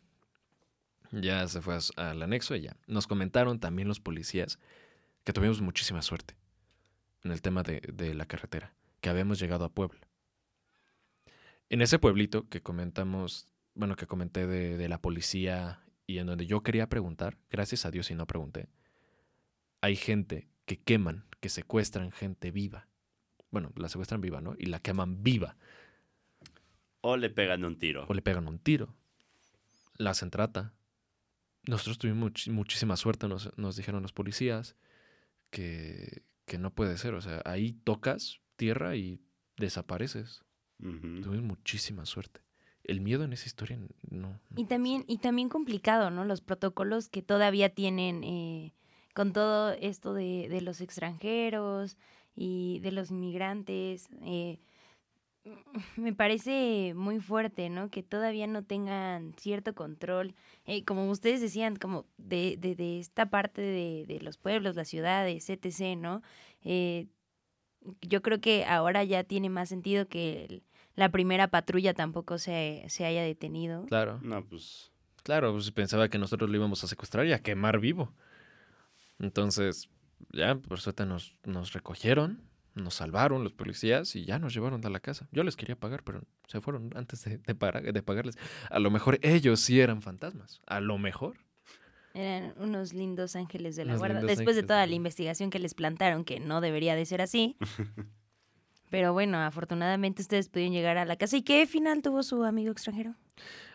ya 1.11 1.47
se 1.47 1.61
fue 1.61 1.77
al 1.95 2.21
anexo 2.21 2.55
y 2.55 2.61
ya. 2.61 2.77
Nos 2.87 3.07
comentaron 3.07 3.59
también 3.59 3.87
los 3.87 3.99
policías 3.99 4.59
que 5.23 5.33
tuvimos 5.33 5.61
muchísima 5.61 6.01
suerte 6.01 6.35
en 7.23 7.31
el 7.31 7.41
tema 7.41 7.63
de, 7.63 7.81
de 7.93 8.13
la 8.13 8.25
carretera, 8.25 8.73
que 9.01 9.09
habíamos 9.09 9.39
llegado 9.39 9.65
a 9.65 9.69
Puebla. 9.69 9.99
En 11.69 11.81
ese 11.81 11.99
pueblito 11.99 12.47
que 12.47 12.61
comentamos, 12.61 13.47
bueno, 13.73 13.95
que 13.95 14.07
comenté 14.07 14.47
de, 14.47 14.77
de 14.77 14.87
la 14.87 15.01
policía 15.01 15.81
y 16.05 16.19
en 16.19 16.27
donde 16.27 16.45
yo 16.45 16.61
quería 16.63 16.87
preguntar, 16.87 17.37
gracias 17.49 17.85
a 17.85 17.91
Dios 17.91 18.09
y 18.09 18.15
no 18.15 18.25
pregunté, 18.25 18.69
hay 19.81 19.95
gente 19.95 20.47
que 20.65 20.77
queman, 20.77 21.25
que 21.39 21.49
secuestran 21.49 22.11
gente 22.11 22.51
viva. 22.51 22.87
Bueno, 23.51 23.71
la 23.75 23.89
secuestran 23.89 24.21
viva, 24.21 24.41
¿no? 24.41 24.55
Y 24.57 24.67
la 24.67 24.79
queman 24.79 25.23
viva. 25.23 25.57
O 27.01 27.17
le 27.17 27.29
pegan 27.29 27.63
un 27.63 27.77
tiro. 27.77 28.05
o 28.07 28.13
le 28.13 28.21
pegan 28.21 28.47
un 28.47 28.59
tiro. 28.59 28.95
La 29.97 30.11
hacen 30.11 30.29
trata. 30.29 30.73
Nosotros 31.67 31.97
tuvimos 31.97 32.31
much- 32.31 32.51
muchísima 32.51 32.95
suerte, 32.97 33.27
nos, 33.27 33.55
nos 33.57 33.75
dijeron 33.75 34.01
los 34.01 34.13
policías, 34.13 34.75
que, 35.50 36.24
que 36.46 36.57
no 36.57 36.74
puede 36.74 36.98
ser. 36.98 37.13
O 37.13 37.22
sea, 37.22 37.42
ahí 37.46 37.74
tocas 37.83 38.39
tierra 38.55 38.96
y 38.96 39.20
desapareces. 39.57 40.44
Tuvimos 40.79 41.42
muchísima 41.42 42.05
suerte. 42.05 42.42
El 42.83 43.01
miedo 43.01 43.24
en 43.24 43.33
esa 43.33 43.48
historia 43.48 43.79
no. 44.09 44.39
Y 44.55 44.65
también, 44.65 45.03
y 45.07 45.18
también 45.18 45.50
complicado, 45.50 46.09
¿no? 46.09 46.24
Los 46.24 46.42
protocolos 46.42 47.09
que 47.09 47.22
todavía 47.22 47.70
tienen 47.74 48.24
eh, 48.24 48.74
con 49.13 49.33
todo 49.33 49.72
esto 49.74 50.13
de, 50.13 50.48
de 50.50 50.61
los 50.61 50.79
extranjeros 50.79 51.98
y 52.35 52.79
de 52.79 52.92
los 52.92 53.09
inmigrantes. 53.11 54.07
eh, 54.22 54.59
me 55.98 56.14
parece 56.14 56.94
muy 56.96 57.20
fuerte, 57.20 57.70
¿no? 57.70 57.90
Que 57.90 58.03
todavía 58.03 58.48
no 58.48 58.64
tengan 58.64 59.33
cierto 59.38 59.74
control, 59.75 60.36
eh, 60.66 60.83
como 60.86 61.10
ustedes 61.10 61.42
decían, 61.42 61.75
como 61.75 62.05
de, 62.18 62.57
de, 62.60 62.75
de 62.75 63.00
esta 63.00 63.29
parte 63.29 63.62
de, 63.62 64.05
de 64.07 64.20
los 64.22 64.38
pueblos, 64.38 64.75
las 64.75 64.88
ciudades, 64.88 65.50
etc., 65.50 65.96
¿no? 65.98 66.22
Eh, 66.64 67.07
yo 68.01 68.22
creo 68.22 68.42
que 68.42 68.66
ahora 68.66 69.03
ya 69.03 69.24
tiene 69.24 69.50
más 69.50 69.70
sentido 69.70 70.07
que 70.07 70.46
el- 70.46 70.64
la 70.96 71.10
primera 71.10 71.48
patrulla 71.50 71.94
tampoco 71.94 72.38
se, 72.40 72.83
se 72.90 73.05
haya 73.05 73.22
detenido. 73.22 73.86
Claro, 73.86 74.20
No, 74.24 74.44
pues 74.44 74.92
claro, 75.24 75.53
pues 75.53 75.70
pensaba 75.72 76.10
que 76.10 76.18
nosotros 76.18 76.50
lo 76.50 76.55
íbamos 76.57 76.83
a 76.83 76.88
secuestrar 76.88 77.27
y 77.27 77.33
a 77.33 77.40
quemar 77.44 77.79
vivo. 77.79 78.12
Entonces, 79.20 79.90
ya, 80.31 80.55
por 80.55 80.79
suerte 80.79 81.05
nos, 81.05 81.38
nos 81.46 81.74
recogieron, 81.74 82.42
nos 82.77 82.96
salvaron 82.96 83.44
los 83.44 83.53
policías 83.53 84.16
y 84.16 84.25
ya 84.25 84.40
nos 84.40 84.53
llevaron 84.53 84.85
a 84.85 84.90
la 84.90 85.00
casa. 85.00 85.27
Yo 85.31 85.44
les 85.44 85.55
quería 85.55 85.75
pagar, 85.75 86.03
pero 86.03 86.22
se 86.48 86.61
fueron 86.61 86.92
antes 86.96 87.24
de, 87.25 87.37
de 87.37 87.55
para- 87.55 87.81
de 87.81 88.03
pagarles. 88.03 88.37
A 88.70 88.79
lo 88.79 88.90
mejor 88.92 89.20
ellos 89.22 89.59
sí 89.59 89.79
eran 89.81 90.01
fantasmas. 90.01 90.61
A 90.66 90.79
lo 90.79 90.98
mejor. 90.98 91.37
Eran 92.13 92.53
unos 92.57 92.94
lindos 92.94 93.35
ángeles 93.35 93.75
de 93.75 93.85
la 93.85 93.92
Unos 93.94 94.00
guarda. 94.00 94.22
Después 94.22 94.37
de 94.55 94.61
ángeles 94.61 94.68
toda 94.68 94.87
la- 94.87 94.96
investigación 94.96 95.50
que 95.50 95.59
les 95.59 95.74
plantaron, 95.74 96.24
que 96.24 96.40
no 96.40 96.61
debería 96.61 96.96
de 96.96 97.05
ser 97.05 97.22
así. 97.22 97.57
Pero 98.90 99.11
bueno, 99.13 99.37
afortunadamente 99.40 100.22
ustedes 100.22 100.48
pudieron 100.48 100.74
llegar 100.74 100.98
a 100.98 101.05
la 101.05 101.18
casa. 101.18 101.35
¿Y 101.37 101.42
qué 101.44 101.68
final 101.68 102.01
tuvo 102.01 102.24
su 102.24 102.44
amigo 102.46 102.72
extranjero? 102.72 103.16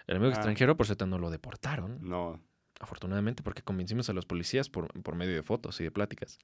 El 0.06 0.16
amigo 0.16 0.30
Ah. 0.32 0.34
extranjero, 0.36 0.76
por 0.76 0.86
cierto, 0.86 1.06
no 1.06 1.18
lo 1.18 1.30
deportaron. 1.30 1.98
no. 2.08 2.40
afortunadamente, 2.80 3.44
porque 3.44 3.62
convencimos 3.62 4.08
a 4.10 4.12
los 4.12 4.26
policías 4.26 4.68
por, 4.68 4.88
por 5.04 5.14
medio 5.14 5.34
de 5.36 5.42
fotos 5.44 5.80
y 5.80 5.84
de 5.84 5.92
pláticas. 5.92 6.40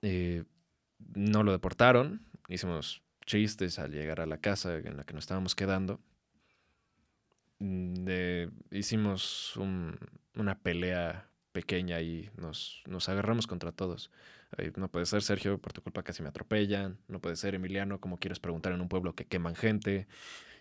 Eh, 0.00 0.44
no 1.14 1.42
lo 1.42 1.52
deportaron, 1.52 2.22
hicimos 2.48 3.02
chistes 3.26 3.78
al 3.78 3.92
llegar 3.92 4.20
a 4.20 4.26
la 4.26 4.38
casa 4.38 4.76
en 4.76 4.96
la 4.96 5.04
que 5.04 5.14
nos 5.14 5.24
estábamos 5.24 5.54
quedando. 5.54 6.00
Mm, 7.60 7.94
de- 8.04 8.50
hicimos 8.70 9.56
un- 9.56 9.98
una 10.36 10.58
pelea 10.58 11.28
pequeña 11.52 12.00
y 12.00 12.30
nos, 12.36 12.82
nos 12.86 13.08
agarramos 13.08 13.46
contra 13.46 13.72
todos. 13.72 14.10
Ay, 14.56 14.72
no 14.76 14.88
puede 14.90 15.06
ser, 15.06 15.22
Sergio, 15.22 15.58
por 15.58 15.72
tu 15.72 15.82
culpa 15.82 16.02
casi 16.02 16.22
me 16.22 16.28
atropellan. 16.28 16.98
No 17.08 17.20
puede 17.20 17.36
ser, 17.36 17.54
Emiliano, 17.54 18.00
como 18.00 18.18
quieres 18.18 18.38
preguntar 18.40 18.72
en 18.72 18.80
un 18.80 18.88
pueblo 18.88 19.14
que 19.14 19.26
queman 19.26 19.56
gente. 19.56 20.06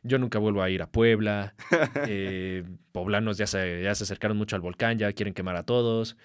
Yo 0.04 0.20
nunca 0.20 0.40
vuelvo 0.40 0.62
a 0.64 0.70
ir 0.70 0.82
a 0.82 0.92
Puebla. 0.92 1.56
Eh, 2.10 2.64
poblanos 2.92 3.38
ya 3.38 3.48
se, 3.48 3.82
ya 3.84 3.94
se 3.96 4.04
acercaron 4.06 4.38
mucho 4.38 4.56
al 4.56 4.62
volcán, 4.62 4.98
ya 4.98 5.12
quieren 5.14 5.34
quemar 5.34 5.56
a 5.56 5.64
todos. 5.64 6.18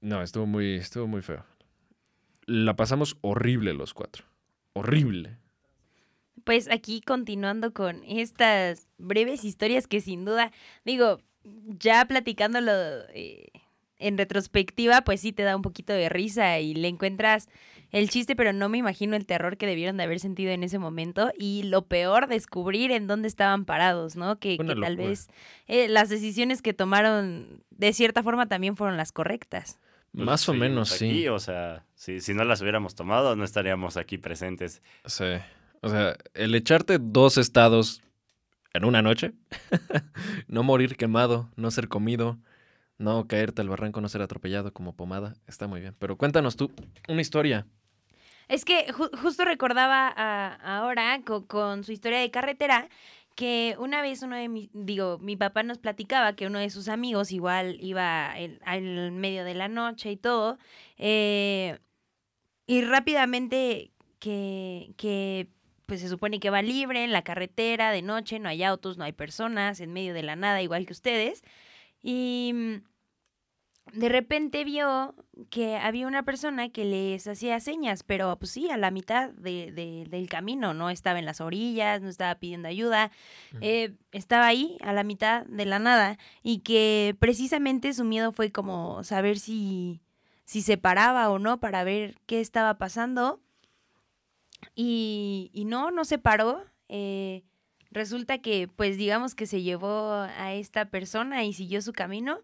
No, 0.00 0.22
estuvo 0.22 0.46
muy, 0.46 0.76
estuvo 0.76 1.06
muy 1.06 1.22
feo. 1.22 1.44
La 2.46 2.76
pasamos 2.76 3.18
horrible 3.20 3.74
los 3.74 3.92
cuatro. 3.92 4.24
Horrible. 4.72 5.38
Pues 6.44 6.70
aquí 6.70 7.00
continuando 7.00 7.72
con 7.72 8.02
estas 8.04 8.88
breves 8.98 9.44
historias 9.44 9.88
que 9.88 10.00
sin 10.00 10.24
duda, 10.24 10.52
digo, 10.84 11.18
ya 11.44 12.04
platicándolo 12.04 12.72
eh, 13.14 13.48
en 13.98 14.18
retrospectiva, 14.18 15.02
pues 15.02 15.20
sí 15.20 15.32
te 15.32 15.42
da 15.42 15.56
un 15.56 15.62
poquito 15.62 15.92
de 15.92 16.08
risa 16.08 16.60
y 16.60 16.74
le 16.74 16.88
encuentras 16.88 17.48
el 17.90 18.10
chiste, 18.10 18.36
pero 18.36 18.52
no 18.52 18.68
me 18.68 18.78
imagino 18.78 19.16
el 19.16 19.26
terror 19.26 19.56
que 19.56 19.66
debieron 19.66 19.96
de 19.96 20.04
haber 20.04 20.20
sentido 20.20 20.50
en 20.52 20.62
ese 20.62 20.78
momento 20.78 21.32
y 21.38 21.62
lo 21.64 21.86
peor, 21.86 22.28
descubrir 22.28 22.90
en 22.90 23.06
dónde 23.06 23.28
estaban 23.28 23.64
parados, 23.64 24.16
¿no? 24.16 24.38
Que, 24.38 24.58
tal 24.58 24.96
vez 24.96 25.28
eh, 25.66 25.88
las 25.88 26.08
decisiones 26.08 26.62
que 26.62 26.74
tomaron 26.74 27.64
de 27.70 27.92
cierta 27.92 28.22
forma 28.22 28.46
también 28.46 28.76
fueron 28.76 28.96
las 28.96 29.12
correctas. 29.12 29.78
Pues 30.16 30.24
Más 30.26 30.48
o 30.48 30.54
menos, 30.54 30.92
aquí, 30.92 31.10
sí. 31.22 31.28
O 31.28 31.38
sea, 31.38 31.84
si, 31.94 32.20
si 32.20 32.32
no 32.34 32.42
las 32.44 32.62
hubiéramos 32.62 32.94
tomado, 32.94 33.36
no 33.36 33.44
estaríamos 33.44 33.96
aquí 33.98 34.16
presentes. 34.18 34.82
Sí. 35.04 35.24
O 35.82 35.88
sea, 35.90 36.16
el 36.34 36.54
echarte 36.54 36.98
dos 36.98 37.36
estados 37.36 38.02
en 38.72 38.84
una 38.86 39.02
noche, 39.02 39.32
no 40.48 40.62
morir 40.62 40.96
quemado, 40.96 41.50
no 41.56 41.70
ser 41.70 41.88
comido, 41.88 42.38
no 42.98 43.26
caerte 43.28 43.60
al 43.62 43.68
barranco, 43.68 44.00
no 44.00 44.08
ser 44.08 44.22
atropellado 44.22 44.72
como 44.72 44.94
pomada, 44.96 45.34
está 45.46 45.66
muy 45.66 45.80
bien. 45.80 45.94
Pero 45.98 46.16
cuéntanos 46.16 46.56
tú 46.56 46.72
una 47.08 47.20
historia. 47.20 47.66
Es 48.48 48.64
que 48.64 48.86
ju- 48.92 49.10
justo 49.20 49.44
recordaba 49.44 50.08
a- 50.16 50.78
ahora 50.78 51.20
co- 51.26 51.46
con, 51.46 51.84
su 51.84 51.92
historia 51.92 52.20
de 52.20 52.30
carretera 52.30 52.88
que 53.36 53.76
una 53.78 54.02
vez 54.02 54.22
uno 54.22 54.34
de 54.36 54.48
mis, 54.48 54.70
digo, 54.72 55.18
mi 55.18 55.36
papá 55.36 55.62
nos 55.62 55.78
platicaba 55.78 56.34
que 56.34 56.46
uno 56.46 56.58
de 56.58 56.70
sus 56.70 56.88
amigos 56.88 57.32
igual 57.32 57.76
iba 57.80 58.32
al 58.32 59.12
medio 59.12 59.44
de 59.44 59.54
la 59.54 59.68
noche 59.68 60.10
y 60.10 60.16
todo, 60.16 60.58
eh, 60.98 61.78
y 62.66 62.82
rápidamente 62.82 63.92
que, 64.18 64.94
que 64.96 65.48
pues 65.86 66.00
se 66.00 66.08
supone 66.08 66.40
que 66.40 66.50
va 66.50 66.62
libre 66.62 67.04
en 67.04 67.12
la 67.12 67.22
carretera 67.22 67.92
de 67.92 68.02
noche, 68.02 68.38
no 68.40 68.48
hay 68.48 68.64
autos, 68.64 68.98
no 68.98 69.04
hay 69.04 69.12
personas, 69.12 69.80
en 69.80 69.92
medio 69.92 70.14
de 70.14 70.22
la 70.22 70.34
nada, 70.34 70.62
igual 70.62 70.86
que 70.86 70.92
ustedes. 70.94 71.42
Y 72.02 72.52
mm, 72.54 72.74
de 73.92 74.08
repente 74.08 74.64
vio 74.64 75.14
que 75.50 75.76
había 75.76 76.06
una 76.06 76.24
persona 76.24 76.68
que 76.70 76.84
les 76.84 77.26
hacía 77.28 77.60
señas, 77.60 78.02
pero 78.02 78.36
pues 78.38 78.50
sí, 78.50 78.68
a 78.70 78.76
la 78.76 78.90
mitad 78.90 79.30
de, 79.30 79.70
de- 79.72 80.06
del 80.08 80.28
camino, 80.28 80.74
no 80.74 80.90
estaba 80.90 81.18
en 81.18 81.24
las 81.24 81.40
orillas, 81.40 82.02
no 82.02 82.08
estaba 82.08 82.34
pidiendo 82.36 82.68
ayuda, 82.68 83.10
eh, 83.60 83.94
estaba 84.12 84.46
ahí 84.46 84.76
a 84.80 84.92
la 84.92 85.04
mitad 85.04 85.46
de 85.46 85.66
la 85.66 85.78
nada 85.78 86.18
y 86.42 86.58
que 86.60 87.14
precisamente 87.20 87.92
su 87.92 88.04
miedo 88.04 88.32
fue 88.32 88.50
como 88.50 89.04
saber 89.04 89.38
si, 89.38 90.00
si 90.44 90.62
se 90.62 90.76
paraba 90.78 91.30
o 91.30 91.38
no 91.38 91.60
para 91.60 91.84
ver 91.84 92.16
qué 92.26 92.40
estaba 92.40 92.74
pasando 92.78 93.40
y, 94.74 95.50
y 95.52 95.64
no, 95.64 95.90
no 95.90 96.04
se 96.04 96.18
paró. 96.18 96.64
eh, 96.88 97.42
resulta 97.90 98.38
que 98.38 98.68
pues 98.68 98.96
digamos 98.98 99.34
que 99.34 99.46
se 99.46 99.62
llevó 99.62 100.10
a 100.12 100.52
esta 100.54 100.86
persona 100.90 101.44
y 101.44 101.52
siguió 101.52 101.80
su 101.82 101.92
camino. 101.92 102.40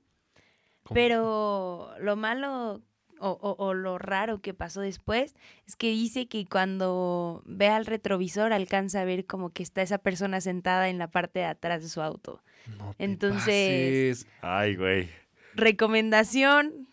¿Cómo? 0.85 0.95
Pero 0.95 1.91
lo 2.01 2.17
malo 2.17 2.81
o, 3.21 3.31
o- 3.31 3.55
o 3.65 3.75
lo 3.75 3.99
raro 3.99 4.41
que 4.41 4.53
pasó 4.53 4.81
después 4.81 5.37
es 5.67 5.77
que 5.77 5.91
dice 5.91 6.27
que 6.27 6.45
cuando 6.45 7.43
ve 7.47 7.69
al 7.69 7.87
retrovisor 7.87 8.53
alcanza 8.53 9.01
a 9.01 9.05
ver 9.05 9.27
como 9.27 9.51
que 9.51 9.63
está 9.63 9.81
esa 9.83 9.99
persona 9.99 10.41
sentada 10.41 10.89
en 10.89 10.99
la 10.99 11.07
parte 11.09 11.39
de 11.41 11.45
atrás 11.47 11.83
de 11.83 11.89
su 11.89 12.03
auto. 12.03 12.43
No 12.79 12.95
te 12.95 13.05
entonces- 13.05 14.25
pases. 14.25 14.27
Ay, 14.41 14.75
güey. 14.77 15.09
Recomendación, 15.55 16.89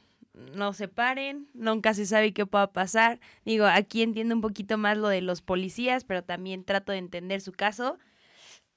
no 0.56 0.74
se 0.74 0.88
paren, 0.88 1.48
nunca 1.54 1.94
se 1.94 2.06
sabe 2.06 2.34
qué 2.34 2.46
pueda 2.46 2.72
pasar. 2.72 3.20
Digo, 3.46 3.66
aquí 3.66 4.04
entiendo 4.04 4.36
un 4.36 4.42
poquito 4.42 4.78
más 4.78 4.98
lo 4.98 5.08
de 5.10 5.22
los 5.22 5.42
policías, 5.42 6.04
pero 6.04 6.24
también 6.24 6.64
trato 6.64 6.92
de 6.92 6.98
entender 7.00 7.42
su 7.42 7.52
caso. 7.52 7.98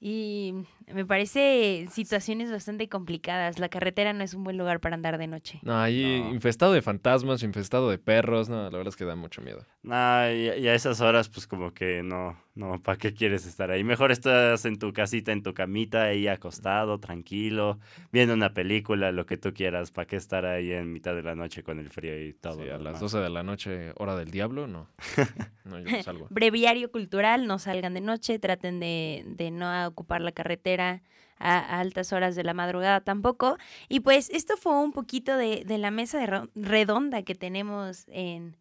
Y 0.05 0.53
me 0.93 1.07
parece 1.07 1.87
situaciones 1.93 2.51
bastante 2.51 2.88
complicadas. 2.88 3.61
La 3.61 3.69
carretera 3.69 4.12
no 4.12 4.25
es 4.25 4.35
un 4.35 4.43
buen 4.43 4.59
lugar 4.59 4.81
para 4.81 4.97
andar 4.97 5.17
de 5.17 5.29
noche. 5.29 5.61
No, 5.62 5.79
ahí 5.79 6.23
No. 6.25 6.35
infestado 6.35 6.73
de 6.73 6.83
fantasmas, 6.83 7.45
infestado 7.45 7.88
de 7.88 7.99
perros. 7.99 8.49
No, 8.49 8.65
la 8.65 8.71
verdad 8.71 8.88
es 8.88 8.97
que 8.97 9.05
da 9.05 9.15
mucho 9.15 9.43
miedo. 9.43 9.65
No, 9.85 9.95
y, 10.29 10.49
y 10.61 10.67
a 10.67 10.75
esas 10.75 11.01
horas, 11.01 11.29
pues 11.29 11.47
como 11.47 11.73
que 11.73 12.03
no, 12.03 12.37
no, 12.57 12.83
¿para 12.83 12.99
qué 12.99 13.15
quieres 13.15 13.47
estar 13.47 13.71
ahí? 13.71 13.85
Mejor 13.85 14.11
estás 14.11 14.65
en 14.65 14.77
tu 14.77 14.93
casita, 14.93 15.31
en 15.31 15.45
tu 15.45 15.55
camita, 15.55 16.03
ahí 16.03 16.27
acostado, 16.27 16.99
tranquilo, 16.99 17.79
viendo 18.11 18.35
una 18.35 18.53
película, 18.55 19.12
lo 19.12 19.25
que 19.25 19.37
tú 19.37 19.55
quieras. 19.55 19.93
¿Para 19.93 20.07
qué 20.09 20.17
estar 20.17 20.47
ahí 20.47 20.73
en 20.73 20.93
mitad 20.93 21.15
de 21.15 21.23
la 21.23 21.37
noche 21.37 21.62
con 21.62 21.79
el 21.79 21.91
frío 21.91 22.21
y 22.21 22.33
todo? 22.33 22.57
Sí, 22.65 22.69
a 22.69 22.73
las 22.79 22.85
demás? 22.85 23.01
12 23.01 23.19
de 23.19 23.31
la 23.31 23.45
noche, 23.45 23.93
hora 23.99 24.17
del 24.17 24.33
diablo, 24.33 24.67
no. 24.67 24.88
No, 25.65 25.79
yo 25.79 26.03
salgo. 26.03 26.27
Breviario 26.31 26.91
cultural, 26.91 27.47
no 27.47 27.61
salgan 27.61 27.95
de 27.95 28.01
noche, 28.01 28.41
traten 28.41 28.81
de, 28.81 29.23
de 29.27 29.53
no 29.53 29.91
ocupar 29.92 30.20
la 30.20 30.33
carretera 30.33 31.02
a, 31.38 31.81
altas 31.81 32.12
horas 32.12 32.35
de 32.37 32.44
la 32.44 32.55
madrugada 32.55 33.00
tampoco. 33.00 33.57
Y 33.88 34.00
pues 34.00 34.28
esto 34.31 34.57
fue 34.57 34.72
un 34.72 34.92
poquito 34.92 35.37
de, 35.37 35.64
de 35.64 35.78
la 35.78 35.90
mesa 35.90 36.18
de 36.18 36.48
redonda 36.55 37.22
que 37.22 37.35
tenemos 37.35 38.05
en, 38.09 38.57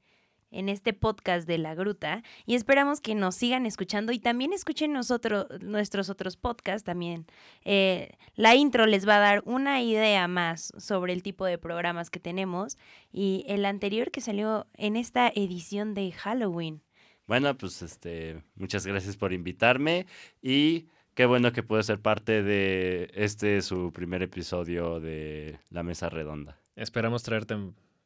en 0.51 0.69
este 0.69 0.93
podcast 0.93 1.47
de 1.47 1.57
La 1.57 1.73
Gruta 1.73 2.23
y 2.45 2.55
esperamos 2.55 3.01
que 3.01 3.15
nos 3.15 3.35
sigan 3.35 3.65
escuchando 3.65 4.11
y 4.11 4.19
también 4.19 4.53
escuchen 4.53 4.93
nosotros, 4.93 5.47
nuestros 5.61 6.09
otros 6.09 6.37
podcasts 6.37 6.83
también. 6.83 7.25
Eh, 7.63 8.11
la 8.35 8.55
intro 8.55 8.85
les 8.85 9.07
va 9.07 9.15
a 9.15 9.19
dar 9.19 9.41
una 9.45 9.81
idea 9.81 10.27
más 10.27 10.73
sobre 10.77 11.13
el 11.13 11.23
tipo 11.23 11.45
de 11.45 11.57
programas 11.57 12.09
que 12.09 12.19
tenemos 12.19 12.77
y 13.11 13.45
el 13.47 13.65
anterior 13.65 14.11
que 14.11 14.21
salió 14.21 14.67
en 14.75 14.97
esta 14.97 15.29
edición 15.29 15.93
de 15.93 16.11
Halloween. 16.11 16.83
Bueno, 17.27 17.57
pues 17.57 17.81
este, 17.81 18.43
muchas 18.55 18.85
gracias 18.85 19.15
por 19.15 19.31
invitarme 19.31 20.05
y 20.41 20.87
qué 21.21 21.27
bueno 21.27 21.51
que 21.51 21.61
pude 21.61 21.83
ser 21.83 21.99
parte 21.99 22.41
de 22.41 23.11
este 23.13 23.61
su 23.61 23.93
primer 23.93 24.23
episodio 24.23 24.99
de 24.99 25.59
La 25.69 25.83
Mesa 25.83 26.09
Redonda. 26.09 26.57
Esperamos 26.75 27.21
traerte 27.21 27.55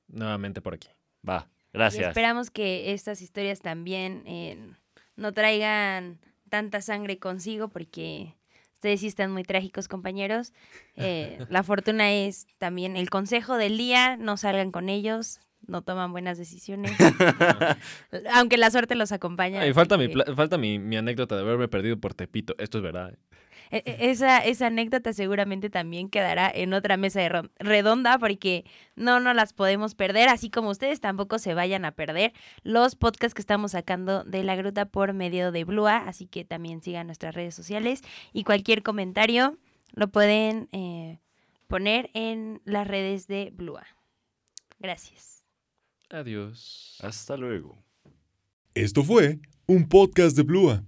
nuevamente 0.09 0.59
por 0.59 0.73
aquí. 0.73 0.89
Va, 1.25 1.47
Y 1.71 1.77
gracias. 1.77 2.09
esperamos 2.09 2.51
que 2.51 2.91
estas 2.91 3.21
historias 3.21 3.61
también 3.61 4.23
eh, 4.25 4.57
no 5.15 5.31
traigan 5.31 6.19
tanta 6.49 6.81
sangre 6.81 7.17
consigo 7.17 7.69
porque 7.69 8.35
ustedes 8.73 8.99
sí 8.99 9.07
están 9.07 9.31
muy 9.31 9.43
trágicos, 9.43 9.87
compañeros. 9.87 10.51
Eh, 10.97 11.37
la 11.49 11.63
fortuna 11.63 12.11
es 12.11 12.47
también 12.57 12.97
el 12.97 13.09
consejo 13.09 13.55
del 13.55 13.77
día, 13.77 14.17
no 14.17 14.35
salgan 14.35 14.71
con 14.71 14.89
ellos, 14.89 15.39
no 15.67 15.81
toman 15.81 16.11
buenas 16.11 16.37
decisiones, 16.37 16.91
aunque 18.33 18.57
la 18.57 18.71
suerte 18.71 18.95
los 18.95 19.11
acompaña. 19.11 19.61
Ay, 19.61 19.73
falta 19.73 19.97
mi, 19.97 20.07
pla- 20.07 20.25
falta 20.35 20.57
mi, 20.57 20.79
mi 20.79 20.97
anécdota 20.97 21.35
de 21.35 21.41
haberme 21.41 21.67
perdido 21.67 21.97
por 21.99 22.13
Tepito. 22.13 22.55
Esto 22.57 22.77
es 22.79 22.83
verdad. 22.83 23.11
¿eh? 23.13 23.17
E- 23.71 23.83
e- 23.85 24.11
Esa, 24.11 24.37
esa 24.39 24.67
anécdota 24.67 25.11
seguramente 25.11 25.71
también 25.71 26.09
quedará 26.09 26.51
en 26.53 26.73
otra 26.73 26.97
mesa 26.97 27.19
de 27.21 27.49
redonda 27.57 28.19
porque 28.19 28.63
no 28.95 29.19
nos 29.19 29.35
las 29.35 29.53
podemos 29.53 29.95
perder, 29.95 30.29
así 30.29 30.51
como 30.51 30.69
ustedes 30.69 31.01
tampoco 31.01 31.39
se 31.39 31.55
vayan 31.55 31.83
a 31.83 31.91
perder 31.91 32.31
los 32.63 32.95
podcasts 32.95 33.33
que 33.33 33.41
estamos 33.41 33.71
sacando 33.71 34.23
de 34.23 34.43
la 34.43 34.55
gruta 34.55 34.85
por 34.85 35.13
medio 35.13 35.51
de 35.51 35.63
Blua, 35.63 35.97
así 35.97 36.27
que 36.27 36.45
también 36.45 36.81
sigan 36.83 37.07
nuestras 37.07 37.33
redes 37.33 37.55
sociales 37.55 38.01
y 38.33 38.43
cualquier 38.43 38.83
comentario 38.83 39.57
lo 39.93 40.09
pueden 40.09 40.69
eh, 40.71 41.17
poner 41.67 42.11
en 42.13 42.61
las 42.65 42.87
redes 42.87 43.25
de 43.27 43.49
Blua. 43.51 43.83
Gracias. 44.79 45.34
Adiós. 46.09 46.97
Hasta 47.01 47.37
luego. 47.37 47.77
Esto 48.73 49.03
fue 49.03 49.39
un 49.67 49.87
podcast 49.87 50.35
de 50.35 50.43
Blua. 50.43 50.85